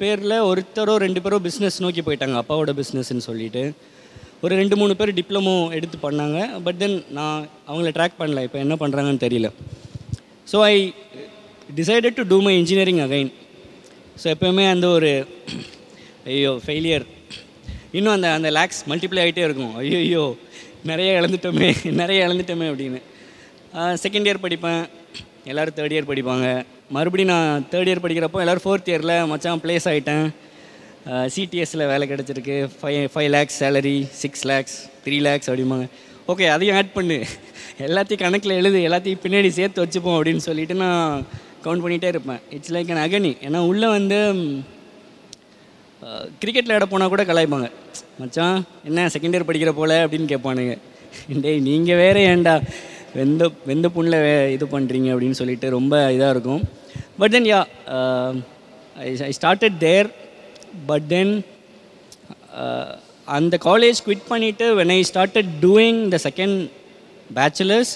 பேரில் 0.00 0.36
ஒருத்தரோ 0.50 0.94
ரெண்டு 1.04 1.20
பேரோ 1.24 1.38
பிஸ்னஸ் 1.46 1.78
நோக்கி 1.84 2.02
போயிட்டாங்க 2.06 2.36
அப்பாவோட 2.42 2.72
பிஸ்னஸ்ன்னு 2.80 3.24
சொல்லிட்டு. 3.28 3.62
ஒரு 4.44 4.54
ரெண்டு 4.60 4.76
மூணு 4.80 4.92
பேர் 5.00 5.10
டிப்ளமோ 5.18 5.54
எடுத்து 5.76 5.96
பண்ணாங்க 6.04 6.38
பட் 6.66 6.78
தென் 6.82 6.96
நான் 7.18 7.42
அவங்கள 7.70 7.90
ட்ராக் 7.98 8.18
பண்ணல 8.20 8.42
இப்போ 8.46 8.58
என்ன 8.64 8.74
பண்ணுறாங்கன்னு 8.82 9.24
தெரியல. 9.26 9.50
So 10.52 10.58
I 10.72 10.74
decided 11.80 12.18
to 12.20 12.24
do 12.32 12.38
my 12.46 12.54
engineering 12.62 13.02
again 13.06 13.30
so 14.22 14.26
எப்போயுமே 14.34 14.64
அந்த 14.74 14.86
ஒரு 14.96 15.12
ஐயோ 16.32 16.54
ஃபெயிலியர் 16.64 17.06
இன்னும் 17.98 18.14
அந்த 18.16 18.28
அந்த 18.38 18.50
லேக்ஸ் 18.58 18.82
மல்டிப்ளை 18.90 19.20
ஆகிட்டே 19.24 19.44
இருக்கும். 19.48 19.72
ஐயோ 19.82 19.98
ஐயோ 20.04 20.24
நிறைய 20.90 21.10
இழந்துட்டோமே 21.20 21.70
நிறைய 22.00 22.26
இழந்துட்டோமே 22.26 22.66
அப்படின்னு. 22.72 23.00
செகண்ட் 24.04 24.28
இயர் 24.28 24.44
படிப்பேன். 24.44 24.82
எல்லோரும் 25.50 25.76
தேர்ட் 25.76 25.94
இயர் 25.94 26.08
படிப்பாங்க. 26.10 26.46
மறுபடியும் 26.94 27.32
நான் 27.34 27.66
தேர்ட் 27.72 27.88
இயர் 27.90 28.04
படிக்கிறப்போ 28.04 28.40
எல்லோரும் 28.42 28.64
ஃபோர்த் 28.64 28.88
இயரில் 28.92 29.14
மச்சான் 29.30 29.60
ப்ளேஸ் 29.64 29.86
ஆகிட்டேன் 29.90 30.26
சிடிஎஸில் 31.34 31.84
வேலை 31.92 32.04
கிடச்சிருக்கு. 32.10 32.56
Five 32.80 32.98
five 33.12 33.28
lakhs 33.34 33.56
salary 33.62 33.94
six 34.22 34.44
lakhs 34.50 34.76
three 35.04 35.16
lakhs 35.26 35.48
அப்படிம்பாங்க. 35.50 35.86
ஓகே 36.32 36.46
அதையும் 36.54 36.76
ஆட் 36.80 36.92
பண்ணு. 36.96 37.16
எல்லாத்தையும் 37.86 38.22
கணக்கில் 38.24 38.58
எழுது 38.60 38.80
எல்லாத்தையும் 38.88 39.22
பின்னாடி 39.24 39.50
சேர்த்து 39.58 39.84
வச்சுப்போம் 39.84 40.16
அப்படின்னு 40.18 40.44
சொல்லிட்டு 40.48 40.74
நான் 40.84 41.24
கவுண்ட் 41.64 41.84
பண்ணிகிட்டே 41.84 42.10
இருப்பேன். 42.14 42.40
இட்ஸ் 42.56 42.74
லைக் 42.76 42.92
அன் 42.94 43.02
அகனி 43.06 43.32
ஏன்னா 43.46 43.62
உள்ளே 43.70 43.88
வந்து 43.96 44.18
கிரிக்கெட்டில் 46.42 46.76
விட 46.76 46.86
போனால் 46.92 47.12
கூட 47.14 47.24
கலாய்ப்பாங்க. 47.30 47.68
மச்சான் 48.20 48.56
என்ன 48.90 49.08
செகண்ட் 49.16 49.36
இயர் 49.36 49.48
படிக்கிற 49.50 49.72
போல் 49.80 49.96
அப்படின்னு 50.04 50.30
கேட்பானுங்க. 50.34 50.76
டேய் 51.44 51.66
நீங்கள் 51.70 52.00
வேறு 52.04 52.20
ஏன்டா? 52.34 52.54
வெந்த 53.16 53.50
வெந்த 53.70 53.86
புண்ணில் 53.94 54.22
வே 54.26 54.30
இது 54.56 54.66
பண்ணுறீங்க 54.74 55.08
அப்படின்னு 55.14 55.40
சொல்லிட்டு 55.40 55.66
ரொம்ப 55.78 55.94
இதாக 56.16 56.34
இருக்கும். 56.36 56.62
But 57.20 57.32
then 57.36 57.48
yeah 57.52 57.60
I 59.28 59.32
started 59.40 59.76
there 59.86 60.08
but 60.90 61.06
then 61.14 61.32
அந்த 63.36 63.56
காலேஜ் 63.68 63.98
குவிட் 64.06 64.26
பண்ணிவிட்டு 64.32 64.66
when 64.80 64.92
I 64.96 65.00
started 65.10 65.50
doing 65.66 66.00
the 66.14 66.18
second 66.28 66.56
bachelors 67.38 67.92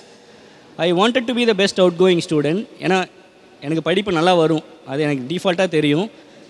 I 0.84 0.88
wanted 1.00 1.28
to 1.30 1.34
be 1.38 1.44
the 1.50 1.54
best 1.62 1.80
out 1.82 1.98
going 2.04 2.22
student 2.26 2.62
ஏன்னா 2.84 2.98
எனக்கு 3.66 3.82
படிப்பு 3.88 4.10
நல்லா 4.16 4.32
வரும். 4.40 4.64
அது 4.90 5.00
எனக்கு 5.06 5.24
டிஃபால்ட்டாக 5.30 5.70
தெரியும். 5.76 6.06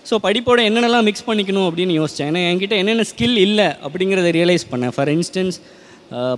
ஸோ 0.09 0.15
படிப்போட 0.25 0.59
என்னென்னலாம் 0.69 1.05
மிக்ஸ் 1.07 1.25
பண்ணிக்கணும் 1.27 1.67
அப்படின்னு 1.69 1.93
யோசித்தேன் 1.99 2.29
ஏன்னா 2.31 2.41
என்கிட்ட 2.49 2.75
என்னென்ன 2.81 3.05
ஸ்கில் 3.11 3.37
இல்லை 3.45 3.67
அப்படிங்கிறத 3.87 4.29
ரியலைஸ் 4.37 4.65
பண்ணேன். 4.71 4.93
ஃபார் 4.95 5.11
இன்ஸ்டன்ஸ் 5.15 5.57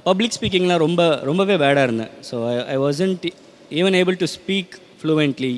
பப்ளிக் 0.07 0.35
ஸ்பீக்கிங்லாம் 0.37 0.83
ரொம்ப 0.85 1.01
ரொம்பவே 1.29 1.55
பேடாக 1.63 1.87
இருந்தேன். 1.87 2.11
So 2.29 2.35
I 2.73 2.77
wasn't 2.85 3.25
even 3.79 3.97
able 4.01 4.17
to 4.23 4.29
speak 4.37 4.75
fluently 5.01 5.53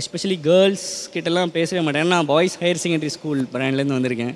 especially 0.00 0.38
girls 0.48 0.86
கிட்டலாம் 1.14 1.52
பேசவே 1.58 1.80
மாட்டேன். 1.86 2.10
நான் 2.14 2.28
பாய்ஸ் 2.32 2.56
ஹையர் 2.62 2.82
செகண்டரி 2.82 3.12
ஸ்கூல் 3.16 3.40
பிராண்ட்லேருந்து 3.54 3.98
வந்திருக்கேன். 3.98 4.34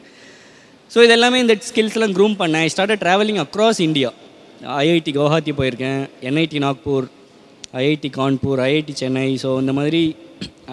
ஸோ 0.95 0.99
இதெல்லாமே 1.07 1.39
இந்த 1.45 1.55
ஸ்கில்ஸ்லாம் 1.69 2.15
க்ரூம் 2.17 2.35
பண்ணேன். 2.41 2.65
I 2.67 2.71
start 2.75 3.03
travelling 3.05 3.41
across 3.45 3.81
India 3.89 4.11
IIT 4.83 5.13
Guwahati 5.19 5.53
போயிருக்கேன். 5.61 6.03
NIT 6.29 6.61
Nagpur 6.67 7.07
IIT 7.83 8.09
Kanpur 8.19 8.61
IIT 8.67 8.95
Chennai 9.03 9.29
so 9.45 9.51
இந்த 9.63 9.73
மாதிரி 9.79 10.03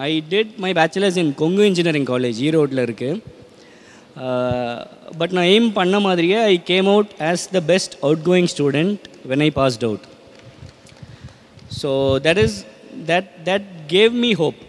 I 0.08 0.10
did 0.32 0.52
my 0.64 0.70
bachelors 0.80 1.18
in 1.22 1.32
Kongu 1.42 1.64
engineering 1.70 2.08
college 2.10 2.38
ஈரோட்டில் 2.48 2.84
இருக்குது 2.86 3.20
பட் 5.20 5.32
நான் 5.36 5.48
எய்ம் 5.54 5.70
பண்ண 5.78 5.96
மாதிரியே 6.06 6.38
I 6.52 6.54
came 6.72 6.88
out 6.94 7.12
as 7.30 7.44
the 7.56 7.60
best 7.72 7.94
out 8.06 8.22
going 8.28 8.48
student 8.54 9.08
when 9.30 9.44
I 9.46 9.50
passed 9.60 9.84
out 9.88 10.04
so 11.80 11.90
that 12.26 12.40
is 12.44 12.56
that 13.10 13.30
that 13.48 13.68
gave 13.94 14.14
me 14.24 14.30
hope 14.42 14.60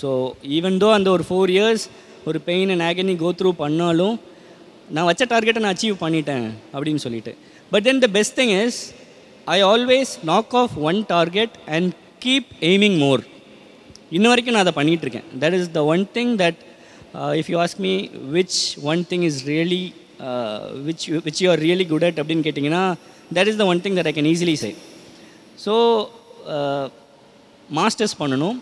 so 0.00 0.10
even 0.58 0.78
though 0.84 0.88
அந்த 0.98 1.08
ஒரு 1.16 1.24
four 1.28 1.52
years 1.56 1.84
ஒரு 2.30 2.38
pain 2.48 2.70
and 2.74 2.84
agony 2.88 3.14
go 3.24 3.30
through 3.40 3.50
பண்ணாலும் 3.64 4.16
நான் 4.96 5.08
வச்ச 5.10 5.24
டார்கெட்டை 5.32 5.62
நான் 5.64 5.74
achieve 5.74 5.96
பண்ணிட்டேன் 6.04 6.46
அப்படின்னு 6.74 7.02
சொல்லிட்டு. 7.06 7.32
But 7.72 7.84
then 7.88 8.02
the 8.04 8.08
best 8.16 8.36
thing 8.40 8.52
is 8.62 8.78
I 9.56 9.58
always 9.72 10.12
knock 10.30 10.54
off 10.62 10.74
one 10.90 10.98
target 11.14 11.54
and 11.76 11.90
keep 12.24 12.50
aiming 12.70 12.98
more 13.04 13.22
இன்ன 14.16 14.28
வரைக்கும் 14.32 14.56
நான் 14.56 14.64
அதை 14.66 14.74
பண்ணிட்டு 14.80 15.04
இருக்கேன். 15.06 15.26
That 15.42 15.56
is 15.58 15.70
the 15.78 15.80
one 15.94 16.04
thing 16.16 16.32
that 16.42 16.60
if 17.40 17.50
you 17.52 17.58
ask 17.64 17.82
me 17.86 17.94
which 18.36 18.58
one 18.92 19.02
thing 19.10 19.24
is 19.28 19.40
really 19.52 19.82
which 20.86 21.04
which 21.26 21.40
you 21.44 21.48
are 21.54 21.62
really 21.66 21.86
good 21.92 22.06
at 22.08 22.20
அப்படின்னு 22.22 22.46
கேட்டிங்கன்னா 22.48 22.84
that 23.38 23.50
is 23.52 23.60
the 23.62 23.66
one 23.72 23.82
thing 23.86 23.98
that 23.98 24.10
I 24.12 24.14
can 24.18 24.30
easily 24.34 24.56
say 24.64 24.70
so 25.66 25.74
masters 27.76 28.18
பண்ணணும். 28.20 28.56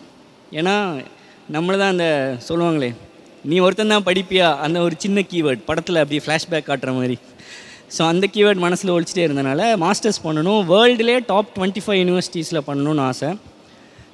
ஏன்னா 0.59 0.75
நம்மளை 1.55 1.77
தான் 1.81 1.93
அந்த 1.95 2.07
சொல்லுவாங்களே 2.49 2.91
நீ 3.51 3.57
ஒருத்தன் 3.65 3.93
தான் 3.95 4.07
படிப்பியா? 4.09 4.47
அந்த 4.65 4.79
ஒரு 4.87 4.95
சின்ன 5.03 5.23
கீவேர்ட் 5.33 5.61
படத்தில் 5.69 6.01
அப்படி 6.03 6.19
ஃப்ளாஷ்பேக் 6.25 6.69
காட்டுற 6.69 6.93
மாதிரி. 6.99 7.17
ஸோ 7.97 8.01
அந்த 8.13 8.25
கீவேர்ட் 8.35 8.63
மனசில் 8.65 8.93
ஒழிச்சிட்டே 8.95 9.27
இருந்தனால 9.27 9.69
மாஸ்டர்ஸ் 9.85 10.21
பண்ணணும். 10.25 10.63
வேர்ல்டுலே 10.73 11.17
டாப் 11.33 11.53
டுவெண்ட்டி 11.57 11.83
ஃபைவ் 11.85 12.01
யூனிவர்சிட்டிஸில் 12.03 12.67
பண்ணணும்னு 12.69 13.05
ஆசை. 13.11 13.31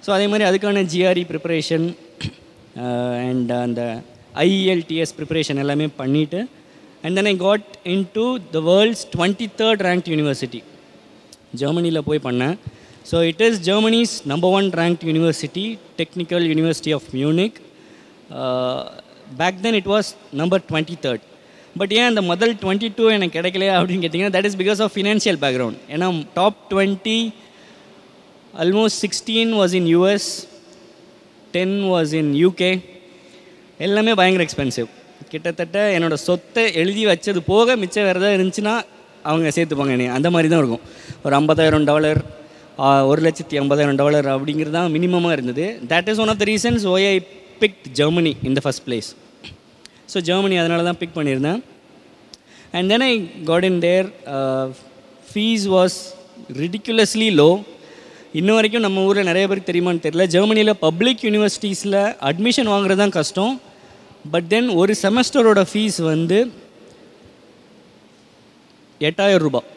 ஸோ 0.04 0.10
அதே 0.16 0.26
மாதிரி 0.32 0.46
அதுக்கான 0.48 0.82
ஜிஆர்இ 0.94 1.24
ப்ரிப்பரேஷன் 1.30 1.86
அண்ட் 3.28 3.52
அந்த 3.66 3.80
ஐஇஎல்டிஎஸ் 4.44 5.14
ப்ரிப்பரேஷன் 5.20 5.62
எல்லாமே 5.64 5.86
பண்ணிவிட்டு 6.02 6.40
and 7.04 7.16
then 7.18 7.30
I 7.32 7.34
got 7.46 7.66
in 7.94 8.06
to 8.18 8.26
the 8.56 8.60
world's 8.70 9.04
twenty 9.14 9.48
third 9.60 9.82
rank 9.88 10.10
university 10.14 10.60
ஜெர்மனியில் 11.62 12.06
போய் 12.10 12.26
பண்ணேன். 12.28 12.56
So 13.10 13.22
it 13.30 13.40
is 13.40 13.58
Germany's 13.60 14.14
number 14.24 14.50
one 14.50 14.70
rank 14.70 15.02
university, 15.12 15.78
technical 16.00 16.44
University 16.54 16.92
of 16.92 17.08
Munich. 17.14 17.56
Back 19.40 19.60
then 19.60 19.74
it 19.74 19.86
was 19.86 20.08
number 20.32 20.62
twenty 20.70 20.96
third 21.04 21.22
but 21.78 21.92
ஏன் 21.92 22.08
அந்த 22.10 22.22
முதல் 22.22 22.54
twenty 22.54 22.88
two 22.96 23.10
எனக்கு 23.10 23.40
கிடைக்கலையா 23.40 23.74
அப்படின்னு 23.80 24.04
கேட்டிங்கன்னா 24.04 24.34
that 24.36 24.44
is 24.44 24.56
because 24.56 24.82
of 24.82 24.92
financial 24.96 25.38
background 25.44 25.78
ஏன்னா 25.94 26.24
top 26.34 26.58
twenty 26.70 27.18
almost 28.54 29.00
sixteen 29.04 29.52
was 29.60 29.74
in 29.80 29.88
US 29.96 30.28
ten 31.50 31.76
was 31.92 32.12
in 32.20 32.32
UK 32.44 32.80
எல்லாமே 33.78 34.14
பயங்கர 34.14 34.46
எக்ஸ்பென்சிவ் 34.48 34.88
கிட்டத்தட்ட 35.28 35.98
என்னோட 35.98 36.14
சொத்தை 36.28 36.64
எழுதி 36.72 37.06
வச்சது 37.06 37.38
போக 37.46 37.76
மிச்சம் 37.76 38.04
வேறு 38.04 38.20
ஏதாவது 38.20 38.36
இருந்துச்சுன்னா 38.38 38.74
அவங்க 39.22 39.48
சேர்த்துப்பாங்க 39.48 39.94
என்னை 39.96 40.06
அந்த 40.06 40.30
மாதிரி 40.30 40.48
தான் 40.48 40.58
இருக்கும். 40.58 40.84
ஒரு 41.24 41.36
ஐம்பதாயிரம் 41.40 41.84
டாலர் 41.84 42.20
ஒரு 43.10 43.20
லட்சத்தி 43.26 43.56
ஐம்பதாயிரம் 43.62 43.98
டாலர் 44.02 44.28
அப்படிங்கிறது 44.34 44.74
தான் 44.78 44.92
மினிமமாக 44.96 45.36
இருந்தது. 45.36 45.64
That 45.92 46.08
is 46.12 46.20
one 46.24 46.30
of 46.32 46.40
the 46.42 46.46
reasons 46.52 46.84
why 46.94 47.06
I 47.10 47.16
pick 47.62 47.80
Germany 47.98 48.32
in 48.48 48.56
the 48.58 48.62
first 48.64 48.84
place 48.86 49.10
so 50.12 50.20
Germany 50.28 50.56
அதனால 50.62 50.84
தான் 50.88 50.98
பிக் 51.02 51.14
பண்ணியிருந்தேன். 51.18 51.60
And 52.76 52.88
then 52.92 53.04
I 53.10 53.12
got 53.50 53.66
in 53.70 53.78
there 53.86 54.08
fees 55.30 55.66
was 55.74 55.98
ridiculously 56.62 57.28
low 57.40 57.50
இன்ன 58.40 58.50
வரைக்கும் 58.58 58.84
நம்ம 58.86 59.04
ஊரில் 59.08 59.28
நிறைய 59.30 59.46
பேருக்கு 59.48 59.70
தெரியுமான்னு 59.70 60.04
தெரியல. 60.06 60.24
ஜெர்மனியில் 60.34 60.74
பப்ளிக் 60.86 61.24
யூனிவர்சிட்டிஸில் 61.28 62.00
அட்மிஷன் 62.28 62.70
வாங்குறது 62.72 63.00
தான் 63.04 63.16
கஷ்டம். 63.18 63.54
பட் 64.34 64.48
தென் 64.52 64.70
ஒரு 64.82 64.92
செமஸ்டரோட 65.04 65.62
ஃபீஸ் 65.70 65.98
வந்து 66.12 66.38
எட்டாயிரம் 69.08 69.44
ரூபாய். 69.46 69.68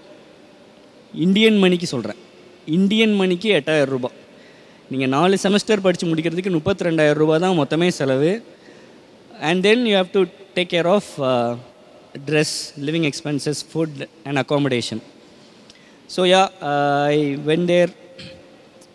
இந்தியன் 1.26 1.60
மணிக்கு 1.66 1.88
சொல்கிறேன் 1.96 2.22
இந்தியன் 2.78 3.14
மணிக்கு 3.22 3.50
எட்டாயிரம் 3.60 3.94
ரூபாய். 3.96 4.16
நீங்கள் 4.92 5.12
நாலு 5.16 5.36
செமஸ்டர் 5.44 5.84
படித்து 5.86 6.06
முடிக்கிறதுக்கு 6.12 6.52
முப்பத்தி 6.58 6.88
ரெண்டாயிரம் 6.88 7.20
ரூபா 7.24 7.36
தான் 7.46 7.58
மொத்தமே 7.62 7.88
செலவு. 8.00 8.32
And 9.50 9.62
then 9.68 9.84
you 9.90 9.96
have 10.00 10.12
to 10.18 10.24
take 10.58 10.72
care 10.74 10.90
of 10.96 11.12
dress 12.30 12.56
living 12.88 13.08
expenses 13.10 13.62
food 13.72 14.00
and 14.28 14.40
accommodation 14.44 15.02
so 16.16 16.24
yeah 16.34 16.42
I 17.14 17.18
went 17.50 17.68
there 17.72 17.92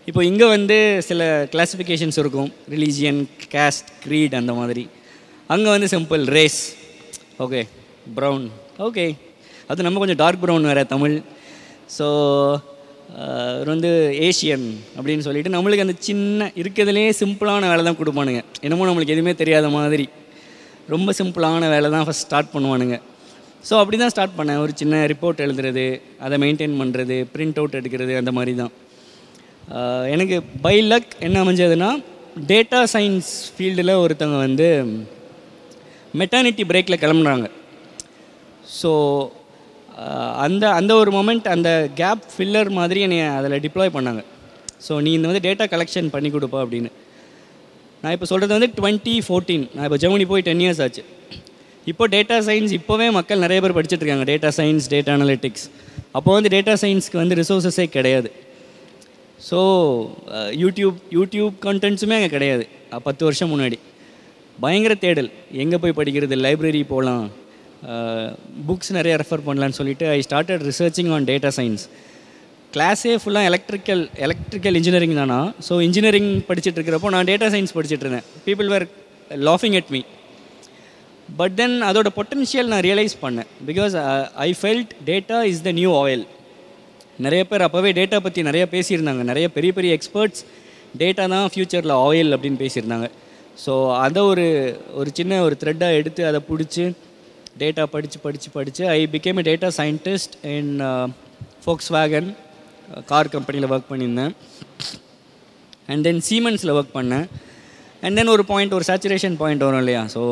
இப்போ 0.08 0.20
இங்கே 0.30 0.46
வந்து 0.56 0.76
சில 1.08 1.22
கிளாஸிஃபிகேஷன்ஸ் 1.52 2.18
இருக்கும். 2.22 2.50
ரிலீஜியன் 2.74 3.20
கேஸ்ட் 3.54 3.90
க்ரீட் 4.04 4.34
அந்த 4.40 4.52
மாதிரி. 4.60 4.84
அங்கே 5.54 5.68
வந்து 5.74 5.88
simple 5.94 6.24
race 6.36 6.60
okay 7.44 7.60
brown 8.16 8.44
okay 8.86 9.04
அது 9.70 9.86
நம்ம 9.86 10.00
கொஞ்சம் 10.02 10.20
டார்க் 10.22 10.42
ப்ரௌன் 10.44 10.68
வேறு 10.70 10.82
தமிழ். 10.94 11.16
ஸோ 11.96 12.06
இவர் 13.56 13.70
வந்து 13.74 13.90
ஏஷியன் 14.26 14.66
அப்படின்னு 14.96 15.24
சொல்லிட்டு 15.26 15.52
நம்மளுக்கு 15.54 15.84
அந்த 15.86 15.96
சின்ன 16.08 16.50
இருக்கிறதுலே 16.60 17.04
சிம்பிளான 17.20 17.68
வேலை 17.70 17.82
தான் 17.88 17.98
கொடுப்பானுங்க. 18.00 18.42
என்னமோ 18.66 18.86
நம்மளுக்கு 18.88 19.14
எதுவுமே 19.16 19.32
தெரியாத 19.42 19.68
மாதிரி. 19.76 20.06
ரொம்ப 20.94 21.12
சிம்பிளான 21.20 21.68
வேலை 21.74 21.88
தான் 21.94 22.06
ஃபஸ்ட் 22.08 22.26
ஸ்டார்ட் 22.26 22.52
பண்ணுவானுங்க. 22.54 22.96
ஸோ 23.68 23.74
அப்படி 23.80 23.96
தான் 24.02 24.12
ஸ்டார்ட் 24.14 24.36
பண்ணேன். 24.38 24.60
ஒரு 24.64 24.72
சின்ன 24.80 25.00
ரிப்போர்ட் 25.12 25.44
எழுதுறது 25.46 25.86
அதை 26.26 26.36
மெயின்டைன் 26.44 26.78
பண்ணுறது 26.82 27.16
பிரிண்ட் 27.34 27.58
அவுட் 27.60 27.78
எடுக்கிறது 27.80 28.14
அந்த 28.20 28.32
மாதிரி 28.38 28.54
தான். 28.62 28.72
எனக்கு 30.14 30.36
பை 30.66 30.76
லக் 30.92 31.12
என்ன 31.26 31.36
அமைஞ்சதுன்னா 31.44 31.90
டேட்டா 32.52 32.80
சயின்ஸ் 32.94 33.30
ஃபீல்டில் 33.54 34.00
ஒருத்தவங்க 34.02 34.38
வந்து 34.46 34.68
மெட்டர்னிட்டி 36.20 36.62
பிரேக்கில் 36.70 37.02
கிளம்புறாங்க 37.02 37.46
ஸோ 38.78 38.90
அந்த 40.44 40.64
அந்த 40.78 40.92
ஒரு 41.00 41.10
மொமெண்ட் 41.16 41.46
அந்த 41.54 41.70
கேப் 42.00 42.22
ஃபில்லர் 42.34 42.68
மாதிரி 42.78 43.00
என்னை 43.06 43.18
அதில் 43.38 43.62
டிப்ளாய் 43.64 43.94
பண்ணாங்க. 43.96 44.22
ஸோ 44.86 44.92
நீ 45.04 45.10
இந்த 45.16 45.26
வந்து 45.30 45.42
டேட்டா 45.46 45.64
கலெக்ஷன் 45.74 46.08
பண்ணி 46.14 46.28
கொடுப்பா 46.34 46.58
அப்படின்னு. 46.64 46.90
நான் 48.02 48.14
இப்போ 48.16 48.26
சொல்கிறது 48.30 48.54
வந்து 48.56 48.70
டுவெண்ட்டி 48.78 49.14
ஃபோர்டீன் 49.26 49.64
நான் 49.74 49.86
இப்போ 49.88 49.98
ஜெர்மனி 50.02 50.26
போய் 50.30 50.44
டென் 50.46 50.62
இயர்ஸ் 50.64 50.80
ஆச்சு. 50.84 51.02
இப்போ 51.90 52.04
டேட்டா 52.14 52.36
சயின்ஸ் 52.46 52.72
இப்போவே 52.78 53.08
மக்கள் 53.18 53.42
நிறைய 53.44 53.58
பேர் 53.64 53.76
படிச்சுட்டு 53.78 54.04
இருக்காங்க. 54.04 54.26
டேட்டா 54.32 54.50
சயின்ஸ் 54.58 54.86
டேட்டா 54.94 55.12
அனலிட்டிக்ஸ் 55.18 55.66
அப்போ 56.18 56.30
வந்து 56.36 56.50
டேட்டா 56.54 56.74
சயின்ஸ்க்கு 56.82 57.20
வந்து 57.22 57.38
ரிசோர்ஸஸே 57.40 57.86
கிடையாது. 57.96 58.30
ஸோ 59.48 59.58
யூடியூப் 60.62 60.96
யூடியூப் 61.18 61.54
கண்டென்ட்ஸுமே 61.66 62.16
அங்கே 62.20 62.30
கிடையாது. 62.36 62.64
பத்து 63.08 63.22
வருஷம் 63.28 63.52
முன்னாடி. 63.52 63.78
பயங்கர 64.64 64.94
தேடல். 65.04 65.30
எங்கே 65.64 65.78
போய் 65.82 65.98
படிக்கிறது? 66.00 66.36
லைப்ரரி 66.46 66.82
போகலாம் 66.94 67.24
புக்ஸ் 68.68 68.90
நிறைய 68.98 69.14
ரெஃபர் 69.22 69.44
பண்ணலான்னு 69.48 69.76
சொல்லிட்டு 69.80 70.06
I 70.16 70.20
started 70.28 70.64
researching 70.70 71.10
on 71.16 71.26
data 71.30 71.50
science 71.58 71.84
கிளாஸே 72.74 73.12
ஃபுல்லாக 73.22 73.50
எலக்ட்ரிக்கல் 73.50 74.02
எலக்ட்ரிக்கல் 74.26 74.76
இன்ஜினியரிங் 74.80 75.14
தானா? 75.20 75.38
ஸோ 75.68 75.74
இன்ஜினியரிங் 75.86 76.30
படிச்சுட்டு 76.48 76.78
இருக்கிறப்போ 76.78 77.10
நான் 77.14 77.28
டேட்டா 77.30 77.46
சயின்ஸ் 77.54 77.74
படிச்சுட்டு 77.76 78.04
இருந்தேன். 78.06 78.26
பீப்புள் 78.46 78.68
வேர் 78.74 78.86
லாஃபிங் 79.48 79.76
அட் 79.80 79.90
மீ 79.94 80.02
பட் 81.40 81.56
தென் 81.60 81.74
அதோட 81.88 82.08
பொட்டன்ஷியல் 82.18 82.70
நான் 82.72 82.84
ரியலைஸ் 82.88 83.16
பண்ணேன். 83.24 83.48
Because 83.70 83.94
I 84.46 84.50
felt 84.60 84.92
data 85.10 85.40
is 85.50 85.64
the 85.66 85.72
new 85.80 85.90
oil 86.02 86.24
நிறைய 87.26 87.42
பேர் 87.50 87.66
அப்போவே 87.66 87.90
டேட்டா 88.00 88.18
பற்றி 88.26 88.40
நிறைய 88.48 88.64
பேசியிருந்தாங்க. 88.74 89.22
நிறைய 89.30 89.46
பெரிய 89.56 89.72
பெரிய 89.78 89.98
எக்ஸ்பர்ட்ஸ் 89.98 90.42
டேட்டா 91.02 91.24
தான் 91.34 91.46
ஃப்யூச்சரில் 91.54 91.94
ஆயில் 92.06 92.34
அப்படின்னு 92.36 92.60
பேசியிருந்தாங்க. 92.64 93.08
ஸோ 93.64 93.72
அதை 94.04 94.20
ஒரு 94.32 94.46
ஒரு 95.00 95.10
சின்ன 95.18 95.42
ஒரு 95.46 95.56
த்ரெட்டாக 95.62 95.98
எடுத்து 96.00 96.22
அதை 96.30 96.40
பிடிச்சி 96.50 96.84
டேட்டா 97.62 97.84
படித்து 97.94 98.18
படித்து 98.24 98.48
படித்து 98.56 98.82
I 98.94 98.98
became 99.14 99.38
a 99.42 99.44
data 99.48 99.68
scientist 99.78 100.34
in 100.54 100.72
Volkswagen 101.96 102.28
car 103.10 103.30
கம்பெனியில் 103.34 103.68
ஒர்க் 103.72 103.90
பண்ணியிருந்தேன். 103.90 104.34
அண்ட் 105.90 106.02
தென் 106.08 106.20
சீமென்ஸில் 106.28 106.74
ஒர்க் 106.76 106.92
பண்ணேன். 106.98 107.26
அண்ட் 108.04 108.16
தென் 108.18 108.32
ஒரு 108.34 108.44
பாயிண்ட் 108.52 108.76
ஒரு 108.78 108.84
சேச்சுரேஷன் 108.90 109.36
பாயிண்ட் 109.42 109.64
வரும் 109.66 109.82
இல்லையா? 109.84 110.02
So 110.14 110.22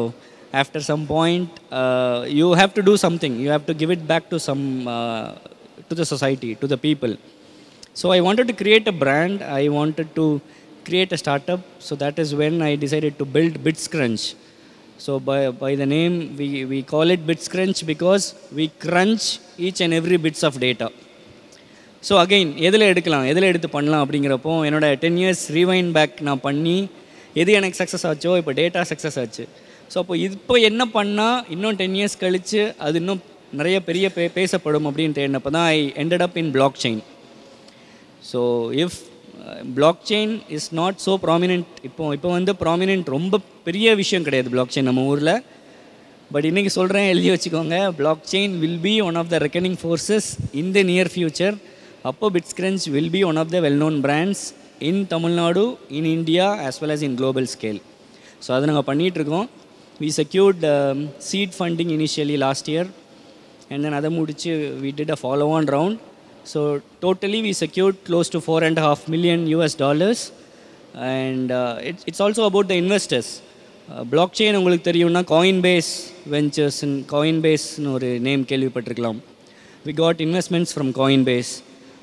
after 0.62 0.84
some 0.90 1.02
point 1.16 1.56
you 2.40 2.46
have 2.60 2.76
to 2.78 2.84
do 2.90 2.94
something 3.06 3.37
you 3.44 3.48
have 3.54 3.66
to 3.70 3.76
give 3.82 3.92
it 3.96 4.06
back 4.12 4.28
to 4.34 4.40
some 4.48 4.62
to 5.88 5.96
the 6.02 6.06
society 6.12 6.52
to 6.62 6.68
the 6.75 6.78
people 6.87 7.14
so 8.02 8.06
I 8.18 8.20
wanted 8.28 8.50
to 8.52 8.56
create 8.62 8.88
a 8.94 8.96
brand 9.04 9.42
I 9.62 9.64
wanted 9.78 10.14
to 10.20 10.26
create 10.88 11.10
a 11.16 11.18
startup. 11.22 11.62
So 11.87 11.92
that 12.02 12.18
is 12.22 12.28
when 12.40 12.54
i 12.68 12.75
decided 12.84 13.14
to 13.20 13.25
build 13.34 13.54
bitscrunch. 13.64 14.22
So 15.04 15.12
by, 15.28 15.40
by 15.62 15.72
the 15.80 15.88
name 15.96 16.14
we, 16.40 16.48
we 16.72 16.78
call 16.92 17.08
it 17.14 17.20
bitscrunch 17.28 17.80
because 17.92 18.24
we 18.58 18.64
crunch 18.84 19.24
each 19.66 19.80
and 19.84 19.94
every 20.00 20.18
bits 20.26 20.42
of 20.50 20.54
data. 20.68 20.88
So 22.02 22.14
again 22.22 22.50
எதில் 22.66 22.84
எடுக்கலாம்? 22.90 23.24
எதில் 23.30 23.46
எடுத்து 23.48 23.68
பண்ணலாம் 23.74 24.02
அப்படிங்கிறப்போ 24.04 24.52
என்னோட 24.66 24.86
ten 25.02 25.16
years 25.22 25.42
rewind 25.56 25.88
back 25.96 26.18
நான் 26.26 26.42
பண்ணி 26.44 26.76
எது 27.40 27.50
எனக்கு 27.58 27.78
சக்ஸஸ் 27.80 28.04
ஆச்சோ 28.10 28.32
இப்போ 28.40 28.52
டேட்டா 28.60 28.82
சக்ஸஸ் 28.90 29.18
ஆச்சு. 29.22 29.44
ஸோ 29.92 29.96
அப்போ 30.02 30.14
இப்போ 30.26 30.54
என்ன 30.68 30.82
பண்ணால் 30.96 31.38
இன்னும் 31.54 31.76
டென் 31.80 31.96
இயர்ஸ் 31.98 32.16
கழித்து 32.22 32.62
அது 32.86 33.00
இன்னும் 33.02 33.22
நிறைய 33.60 33.76
பெரிய 33.88 34.06
பே 34.16 34.26
பேசப்படும் 34.38 34.86
அப்படின்னு 34.90 35.16
தேடினப்போ 35.18 35.52
தான் 35.56 35.68
I 35.74 35.78
ended 36.02 36.24
up 36.26 36.38
in 36.42 36.52
blockchain 36.84 37.02
so 38.30 38.40
if 38.84 38.98
blockchain 40.10 40.32
is 40.56 40.68
not 40.80 40.98
so 41.06 41.12
prominent 41.24 41.68
இப்போ 41.88 42.04
இப்போ 42.16 42.28
வந்து 42.36 42.52
ப்ராமினென்ட் 42.62 43.08
ரொம்ப 43.16 43.40
பெரிய 43.66 43.94
விஷயம் 44.02 44.26
கிடையாது 44.26 44.48
பிளாக் 44.54 44.72
செயின் 44.74 44.88
நம்ம 44.90 45.04
ஊரில். 45.12 45.32
பட் 46.34 46.46
இன்றைக்கி 46.50 46.70
சொல்கிறேன் 46.78 47.06
எழுதி 47.12 47.28
வச்சுக்கோங்க. 47.34 47.76
Blockchain 48.32 48.54
will 48.62 48.80
be 48.86 48.94
one 49.08 49.18
of 49.20 49.30
the 49.34 49.38
reckoning 49.46 49.78
forces 49.82 50.28
in 50.62 50.72
the 50.76 50.82
near 50.90 51.10
future 51.14 51.56
அப்போ 52.10 52.26
BitsCrunch 52.36 52.84
will 52.96 53.12
be 53.16 53.20
one 53.30 53.40
of 53.42 53.52
the 53.54 53.60
well 53.66 53.80
known 53.84 53.96
brands 54.06 54.42
in 54.90 55.00
Tamil Nadu 55.14 55.62
in 55.98 56.08
India 56.16 56.46
as 56.66 56.80
well 56.82 56.94
as 56.96 57.04
in 57.08 57.16
global 57.20 57.48
scale 57.54 57.80
so 58.44 58.50
அதை 58.56 58.66
நாங்கள் 58.70 58.88
பண்ணிகிட்ருக்கோம் 58.90 59.48
we 60.02 60.10
secured 60.20 60.64
seed 61.28 61.56
funding 61.58 61.92
initially 61.96 62.36
last 62.46 62.68
year 62.74 62.90
and 63.70 63.82
then 63.86 63.98
அதை 64.00 64.10
முடித்து 64.18 64.52
we 64.84 64.92
did 65.00 65.14
a 65.16 65.18
follow 65.22 65.48
on 65.56 65.68
round 65.76 65.98
so 66.52 66.60
totally 67.04 67.40
secured 67.62 67.96
close 68.06 68.28
close 68.28 68.30
four 68.34 68.42
four 68.44 68.64
and 68.68 68.80
half 68.86 69.02
million 69.14 69.44
US 69.52 69.76
dollars 69.84 70.22
and 71.12 71.50
uh, 71.52 71.74
it's 72.08 72.22
also 72.26 72.42
also 72.48 72.62
the 72.70 72.76
investors 72.82 73.30
investors. 73.90 74.36
Chain 74.38 74.58
உங்களுக்கு 74.60 74.84
தெரியும்னா 74.90 75.22
coin 75.34 75.60
base 75.66 75.90
ventures 76.34 76.80
காயின் 77.14 77.40
பேஸ்னு 77.46 77.90
ஒரு 77.96 78.08
name 78.28 78.44
கேள்விப்பட்டிருக்கலாம். 78.52 79.18
We 79.86 79.94
got 80.02 80.20
investments 80.26 80.74
from 80.76 80.92
Coinbase 81.30 81.52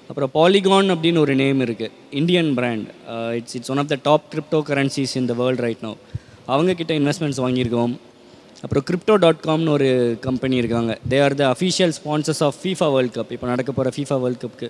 அப்புறம் 0.10 0.32
Polygon 0.40 0.90
அப்படின்னு 0.96 1.20
ஒரு 1.26 1.36
name 1.44 1.62
இருக்குது 1.66 1.94
Indian 2.20 2.52
brand 2.60 2.88
it's 3.38 3.56
it's 3.60 3.72
one 3.76 3.82
of 3.84 3.92
the 3.94 3.98
top 4.10 4.26
crypto 4.34 4.60
currencies 4.72 5.16
in 5.22 5.30
the 5.32 5.36
world 5.42 5.64
right 5.66 5.84
no 5.88 5.94
அவங்கக்கிட்ட 6.54 6.94
இன்வெஸ்ட்மெண்ட்ஸ் 7.02 7.42
வாங்கியிருக்கோம். 7.46 7.94
அப்புறம் 8.66 8.86
கிரிப்டோ 8.90 9.16
டாட் 9.24 9.42
காம்னு 9.48 9.72
ஒரு 9.78 9.88
கம்பெனி 10.28 10.56
இருக்காங்க. 10.62 10.92
They 11.12 11.18
are 11.26 11.36
the 11.42 11.44
official 11.56 11.94
sponsors 11.98 12.42
of 12.48 12.58
FIFA 12.62 12.88
World 12.96 13.16
Cup 13.18 13.34
இப்போ 13.36 13.48
நடக்க 13.54 13.72
போகிற 13.78 13.92
ஃபீஃபா 13.96 14.18
வேர்ல்ட் 14.24 14.42
கப்புக்கு 14.44 14.70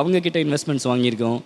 அவங்கக்கிட்ட 0.00 0.38
இன்வெஸ்ட்மெண்ட்ஸ் 0.46 0.86
வாங்கியிருக்கோம். 0.90 1.38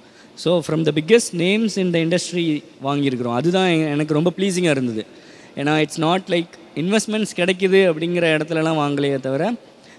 So 0.42 0.50
from 0.64 0.82
the 0.88 0.92
biggest 0.98 1.34
names 1.44 1.76
இந்த 1.84 1.96
இண்டஸ்ட்ரி 2.06 2.44
வாங்கியிருக்கிறோம். 2.86 3.36
அதுதான் 3.40 3.70
எனக்கு 3.94 4.18
ரொம்ப 4.18 4.32
ப்ளீஸிங்காக 4.38 4.76
இருந்தது. 4.76 5.04
ஏன்னா 5.60 5.74
இட்ஸ் 5.84 6.02
நாட் 6.06 6.26
லைக் 6.34 6.52
இன்வெஸ்ட்மெண்ட்ஸ் 6.82 7.34
கிடைக்குது 7.40 7.80
அப்படிங்கிற 7.90 8.24
இடத்துலலாம் 8.36 8.80
வாங்கலையே 8.82 9.20
தவிர 9.28 9.44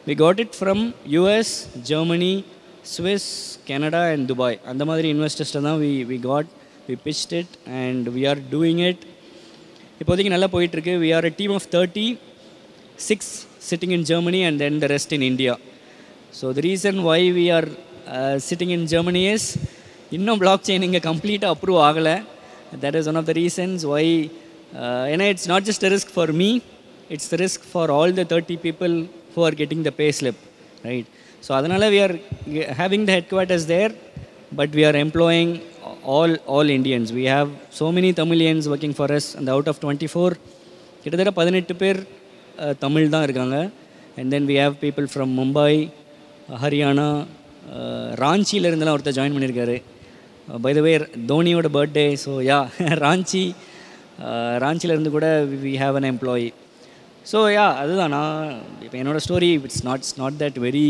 we 0.10 0.16
got 0.24 0.42
it 0.44 0.56
from 0.60 0.84
US 1.16 1.54
Germany 1.92 2.34
Swiss 2.94 3.30
Canada 3.70 4.02
and 4.14 4.28
Dubai 4.32 4.58
அந்த 4.72 4.84
மாதிரி 4.90 5.08
இன்வெஸ்டர்ஸ்ட்டை 5.16 5.62
தான் 5.68 5.80
we 5.84 5.92
we 6.12 6.18
got 6.30 6.50
we 6.90 6.96
pitched 7.08 7.34
it 7.42 7.54
and 7.84 8.08
we 8.16 8.24
are 8.32 8.42
doing 8.56 8.82
it 8.90 9.04
இப்போதைக்கு 10.02 10.32
நல்லா 10.36 10.50
போயிட்டுருக்கு. 10.56 10.94
We 11.04 11.10
are 11.18 11.28
a 11.30 11.34
team 11.40 11.54
of 11.58 11.68
thirty 11.76 12.08
six 13.08 13.32
sitting 13.70 13.94
in 13.98 14.06
Germany 14.12 14.42
and 14.48 14.60
then 14.64 14.80
the 14.84 14.88
rest 14.96 15.14
in 15.18 15.26
India 15.32 15.54
so 16.40 16.46
the 16.58 16.62
reason 16.70 17.00
why 17.10 17.22
we 17.38 17.46
are 17.58 17.68
sitting 18.48 18.74
in 18.78 18.86
Germany 18.94 19.24
is 19.34 19.48
இன்னும் 20.18 20.40
block 20.44 20.66
chain 20.70 20.86
இங்கே 20.88 21.02
கம்ப்ளீட்டாக 21.10 21.56
approve 21.56 21.80
ஆகலை. 21.90 22.16
That 22.84 22.98
is 23.00 23.08
one 23.12 23.20
of 23.22 23.28
the 23.30 23.34
reasons 23.42 23.84
why 23.94 24.06
ஏன்னா 25.14 25.26
it's 25.34 25.50
not 25.54 25.68
just 25.70 25.86
risk 25.96 26.14
for 26.16 26.34
me 26.42 26.50
it's 27.16 27.30
the 27.34 27.38
risk 27.44 27.66
for 27.72 27.92
all 27.98 28.14
the 28.20 28.26
thirty 28.34 28.58
people 28.66 28.94
who 29.36 29.44
are 29.48 29.58
getting 29.62 29.84
the 29.90 29.94
pay 30.02 30.08
slip 30.20 30.42
right 30.90 31.10
so 31.48 31.52
அதனால் 31.60 31.86
we 31.96 32.00
are 32.06 32.16
having 32.82 33.06
the 33.10 33.14
headquarters 33.34 33.68
there 33.74 33.94
but 34.60 34.74
we 34.80 34.86
are 34.90 35.00
employing 35.06 35.54
all 36.08 36.32
all 36.48 36.70
Indians. 36.70 37.12
We 37.12 37.26
have 37.28 37.50
so 37.72 37.92
many 37.92 38.14
Tamilians 38.14 38.68
working 38.68 38.94
for 38.94 39.08
us, 39.12 39.36
and 39.36 39.50
out 39.50 39.68
of 39.68 39.78
24, 39.82 40.30
கிட்டத்தட்ட 41.04 41.32
பதினெட்டு 41.34 41.76
பேர் 41.76 42.00
தமிழ் 42.80 43.10
தான் 43.10 43.24
இருக்காங்க. 43.24 43.58
And 44.18 44.32
then 44.34 44.48
we 44.48 44.58
have 44.60 44.76
people 44.82 45.08
from 45.12 45.34
Mumbai 45.40 45.72
Haryana 46.58 47.08
ராஞ்சியிலேருந்துலாம் 48.22 48.96
ஒருத்தர் 48.96 49.18
join 49.18 49.36
பண்ணியிருக்காரு. 49.36 49.78
By 50.64 50.72
the 50.74 50.82
way 50.82 50.92
தோனியோட 51.30 51.68
birthday 51.76 52.06
so 52.24 52.34
yeah 52.48 52.60
Ranchi 53.04 53.44
ah, 54.26 54.58
ராஞ்சியில 54.64 54.96
இருந்து 54.96 55.12
கூட 55.16 55.28
we 55.64 55.74
have 55.82 55.98
an 56.00 56.08
employee 56.12 56.50
so 57.26 57.40
yeah 57.52 57.66
அதுதான் 57.82 58.14
நான் 58.16 58.52
இப்போ 58.86 58.98
என்னோட 59.00 59.20
story 59.26 59.50
it's 59.60 59.84
not 59.88 60.02
it's 60.02 60.20
not 60.22 60.38
that 60.42 60.58
very 60.66 60.88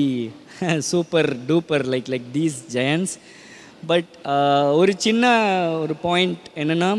super 0.89 1.29
duper 1.49 1.85
like 1.93 2.09
like 2.13 2.27
these 2.35 2.57
giants 2.75 3.13
but 3.87 4.09
ஒரு 4.81 4.93
சின்ன 4.97 5.23
ஒரு 5.83 5.95
பாயிண்ட் 6.01 6.45
என்னென்னா 6.61 6.91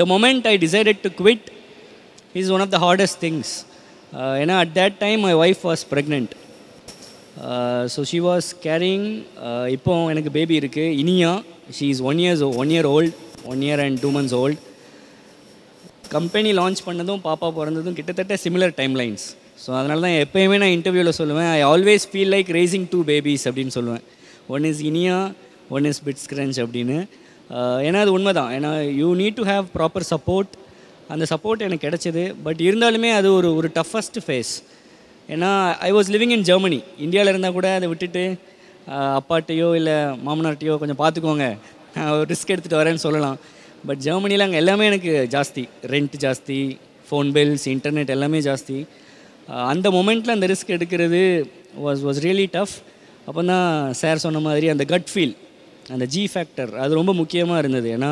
the 0.00 0.04
moment 0.14 0.46
I 0.52 0.54
decided 0.66 1.00
to 1.06 1.10
quit 1.20 1.46
is 2.40 2.50
one 2.56 2.64
of 2.66 2.72
the 2.76 2.80
hardest 2.86 3.20
things 3.26 3.52
ஏன்னா 4.42 4.56
at 4.62 4.74
that 4.80 4.96
time 4.98 5.20
my 5.20 5.34
wife 5.44 5.62
was 5.70 5.84
pregnant 5.92 6.32
so 7.94 8.00
she 8.10 8.18
was 8.28 8.48
carrying 8.66 9.06
இப்போ 9.76 9.92
எனக்கு 10.10 10.32
baby 10.38 10.56
இருக்குது 10.60 10.96
Iniya 11.04 11.30
she 11.78 11.86
is 11.94 12.02
one 12.10 12.20
years 12.24 12.42
one 12.62 12.72
year 12.76 12.88
old 12.96 13.14
one 13.52 13.62
year 13.68 13.82
and 13.86 13.98
two 14.00 14.10
months 14.10 14.36
old 14.42 14.60
company 16.08 16.50
launch 16.52 16.80
பண்ணதும் 16.86 17.22
பாப்பா 17.28 17.48
பிறந்ததும் 17.58 17.96
கிட்டத்தட்ட 17.98 18.36
similar 18.44 18.74
time 18.80 18.96
lines 18.96 19.24
so 19.64 19.70
அதனால 19.78 20.00
தான் 20.00 20.16
எப்போயுமே 20.24 20.56
நான் 20.58 20.74
இன்டர்வியூவில் 20.76 21.18
சொல்லுவேன் 21.18 21.50
I 21.52 21.60
always 21.62 22.04
feel 22.10 22.32
like 22.34 22.48
raising 22.58 22.86
two 22.92 23.00
babies 23.10 23.44
அப்படின்னு 23.48 23.74
சொல்லுவேன். 23.76 24.04
One 24.48 24.64
is 24.64 24.80
Iniya 24.80 25.16
one 25.76 25.86
is 25.90 26.02
BitsCrunch 26.32 26.58
அப்படின்னு 26.64 26.98
ஏன்னா 27.86 27.98
அது 28.04 28.12
உண்மை 28.16 28.32
தான் 28.40 28.50
ஏன்னா 28.56 28.70
you 29.00 29.08
need 29.22 29.38
to 29.40 29.44
have 29.52 29.66
proper 29.76 30.06
support 30.12 30.52
அந்த 31.12 31.24
சப்போர்ட் 31.32 31.64
எனக்கு 31.66 31.86
கிடச்சிது. 31.86 32.22
பட் 32.44 32.60
இருந்தாலுமே 32.68 33.10
அது 33.18 33.28
ஒரு 33.38 33.48
ஒரு 33.58 33.68
டஃபஸ்ட் 33.78 34.18
ஃபேஸ் 34.26 34.52
ஏன்னா 35.34 35.50
I 35.88 35.90
was 35.96 36.08
living 36.14 36.32
in 36.36 36.46
Germany 36.50 36.78
இந்தியாவில் 37.04 37.30
இருந்தால் 37.32 37.56
கூட 37.58 37.68
அதை 37.78 37.88
விட்டுட்டு 37.92 38.24
அப்பாட்டையோ 39.18 39.68
இல்லை 39.80 39.96
மாமனார்ட்டையோ 40.26 40.74
கொஞ்சம் 40.82 41.00
பார்த்துக்கோங்க 41.02 41.46
நான் 41.96 42.12
ஒரு 42.16 42.26
ரிஸ்க் 42.32 42.52
எடுத்துகிட்டு 42.54 42.80
வரேன்னு 42.80 43.04
சொல்லலாம். 43.06 43.36
பட் 43.88 44.00
ஜெர்மனியில் 44.06 44.44
அங்கே 44.46 44.58
எல்லாமே 44.62 44.84
எனக்கு 44.90 45.12
ஜாஸ்தி. 45.34 45.64
ரெண்ட் 45.94 46.16
ஜாஸ்தி 46.24 46.58
ஃபோன் 47.08 47.30
பில்ஸ் 47.36 47.66
இன்டர்நெட் 47.74 48.12
எல்லாமே 48.16 48.40
ஜாஸ்தி. 48.48 48.78
அந்த 49.72 49.86
மொமெண்ட்டில் 49.96 50.34
அந்த 50.36 50.46
ரிஸ்க் 50.52 50.74
எடுக்கிறது 50.76 51.22
வாஸ் 51.84 52.02
வாஸ் 52.08 52.20
ரியலி 52.26 52.46
டஃப் 52.56 52.74
அப்போ 53.28 53.40
தான் 53.52 53.68
சார் 54.00 54.22
சொன்ன 54.24 54.40
மாதிரி 54.46 54.66
அந்த 54.74 54.84
கட் 54.92 55.10
ஃபீல் 55.12 55.34
அந்த 55.94 56.04
ஜி 56.14 56.22
ஃபேக்டர் 56.32 56.72
அது 56.84 56.92
ரொம்ப 57.00 57.12
முக்கியமாக 57.20 57.60
இருந்தது. 57.62 57.88
ஏன்னா 57.96 58.10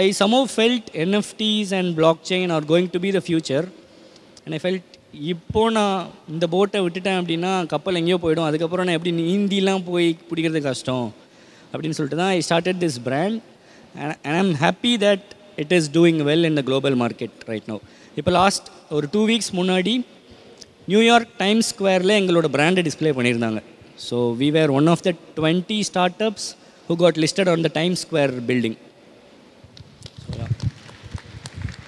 I 0.00 0.04
somehow 0.20 0.40
felt 0.54 0.88
NFTs 1.04 1.72
and 1.78 1.90
blockchain 2.30 2.52
are 2.56 2.66
going 2.72 2.90
to 2.94 3.00
be 3.04 3.10
the 3.16 3.22
future 3.26 3.66
and 4.44 4.54
I 4.58 4.60
felt 4.64 4.94
இப்போது 5.34 5.74
நான் 5.78 6.08
இந்த 6.32 6.46
போட்டை 6.54 6.80
விட்டுட்டேன் 6.84 7.18
அப்படின்னா 7.20 7.52
கப்பல் 7.72 7.98
எங்கேயோ 8.00 8.18
போயிடும். 8.24 8.48
அதுக்கப்புறம் 8.48 8.86
நான் 8.88 8.98
எப்படி 8.98 9.14
நீந்திலாம் 9.22 9.86
போய் 9.90 10.08
பிடிக்கிறது 10.30 10.62
கஷ்டம் 10.68 11.08
அப்படின்னு 11.72 11.96
சொல்லிட்டு 11.98 12.20
தான் 12.22 12.32
I 12.36 12.40
started 12.48 12.80
this 12.84 12.98
brand 13.08 13.38
and 14.26 14.36
I'm 14.42 14.52
happy 14.64 14.92
that 15.06 15.26
it 15.62 15.74
is 15.78 15.88
doing 15.96 16.20
well 16.28 16.46
in 16.50 16.58
the 16.60 16.64
global 16.68 16.98
market 17.04 17.36
right 17.50 17.68
no 17.72 17.78
இப்போ 18.20 18.30
லாஸ்ட் 18.40 18.68
ஒரு 18.98 19.08
டூ 19.14 19.22
வீக்ஸ் 19.30 19.52
முன்னாடி 19.60 19.94
நியூயார்க் 20.92 21.32
டைம்ஸ் 21.42 21.70
ஸ்கொயரில் 21.72 22.14
எங்களோட 22.20 22.46
பிராண்டை 22.56 22.82
டிஸ்ப்ளே 22.88 23.12
பண்ணியிருந்தாங்க. 23.16 23.60
So 23.98 24.30
we 24.30 24.50
were 24.52 24.70
one 24.70 24.88
of 24.88 25.02
the 25.02 25.12
20 25.34 25.82
startups 25.82 26.54
who 26.86 26.96
got 26.96 27.16
listed 27.16 27.48
on 27.48 27.62
the 27.62 27.68
Times 27.68 28.00
Square 28.00 28.32
building. 28.42 28.76
So, 30.24 30.38
yeah. 30.38 30.48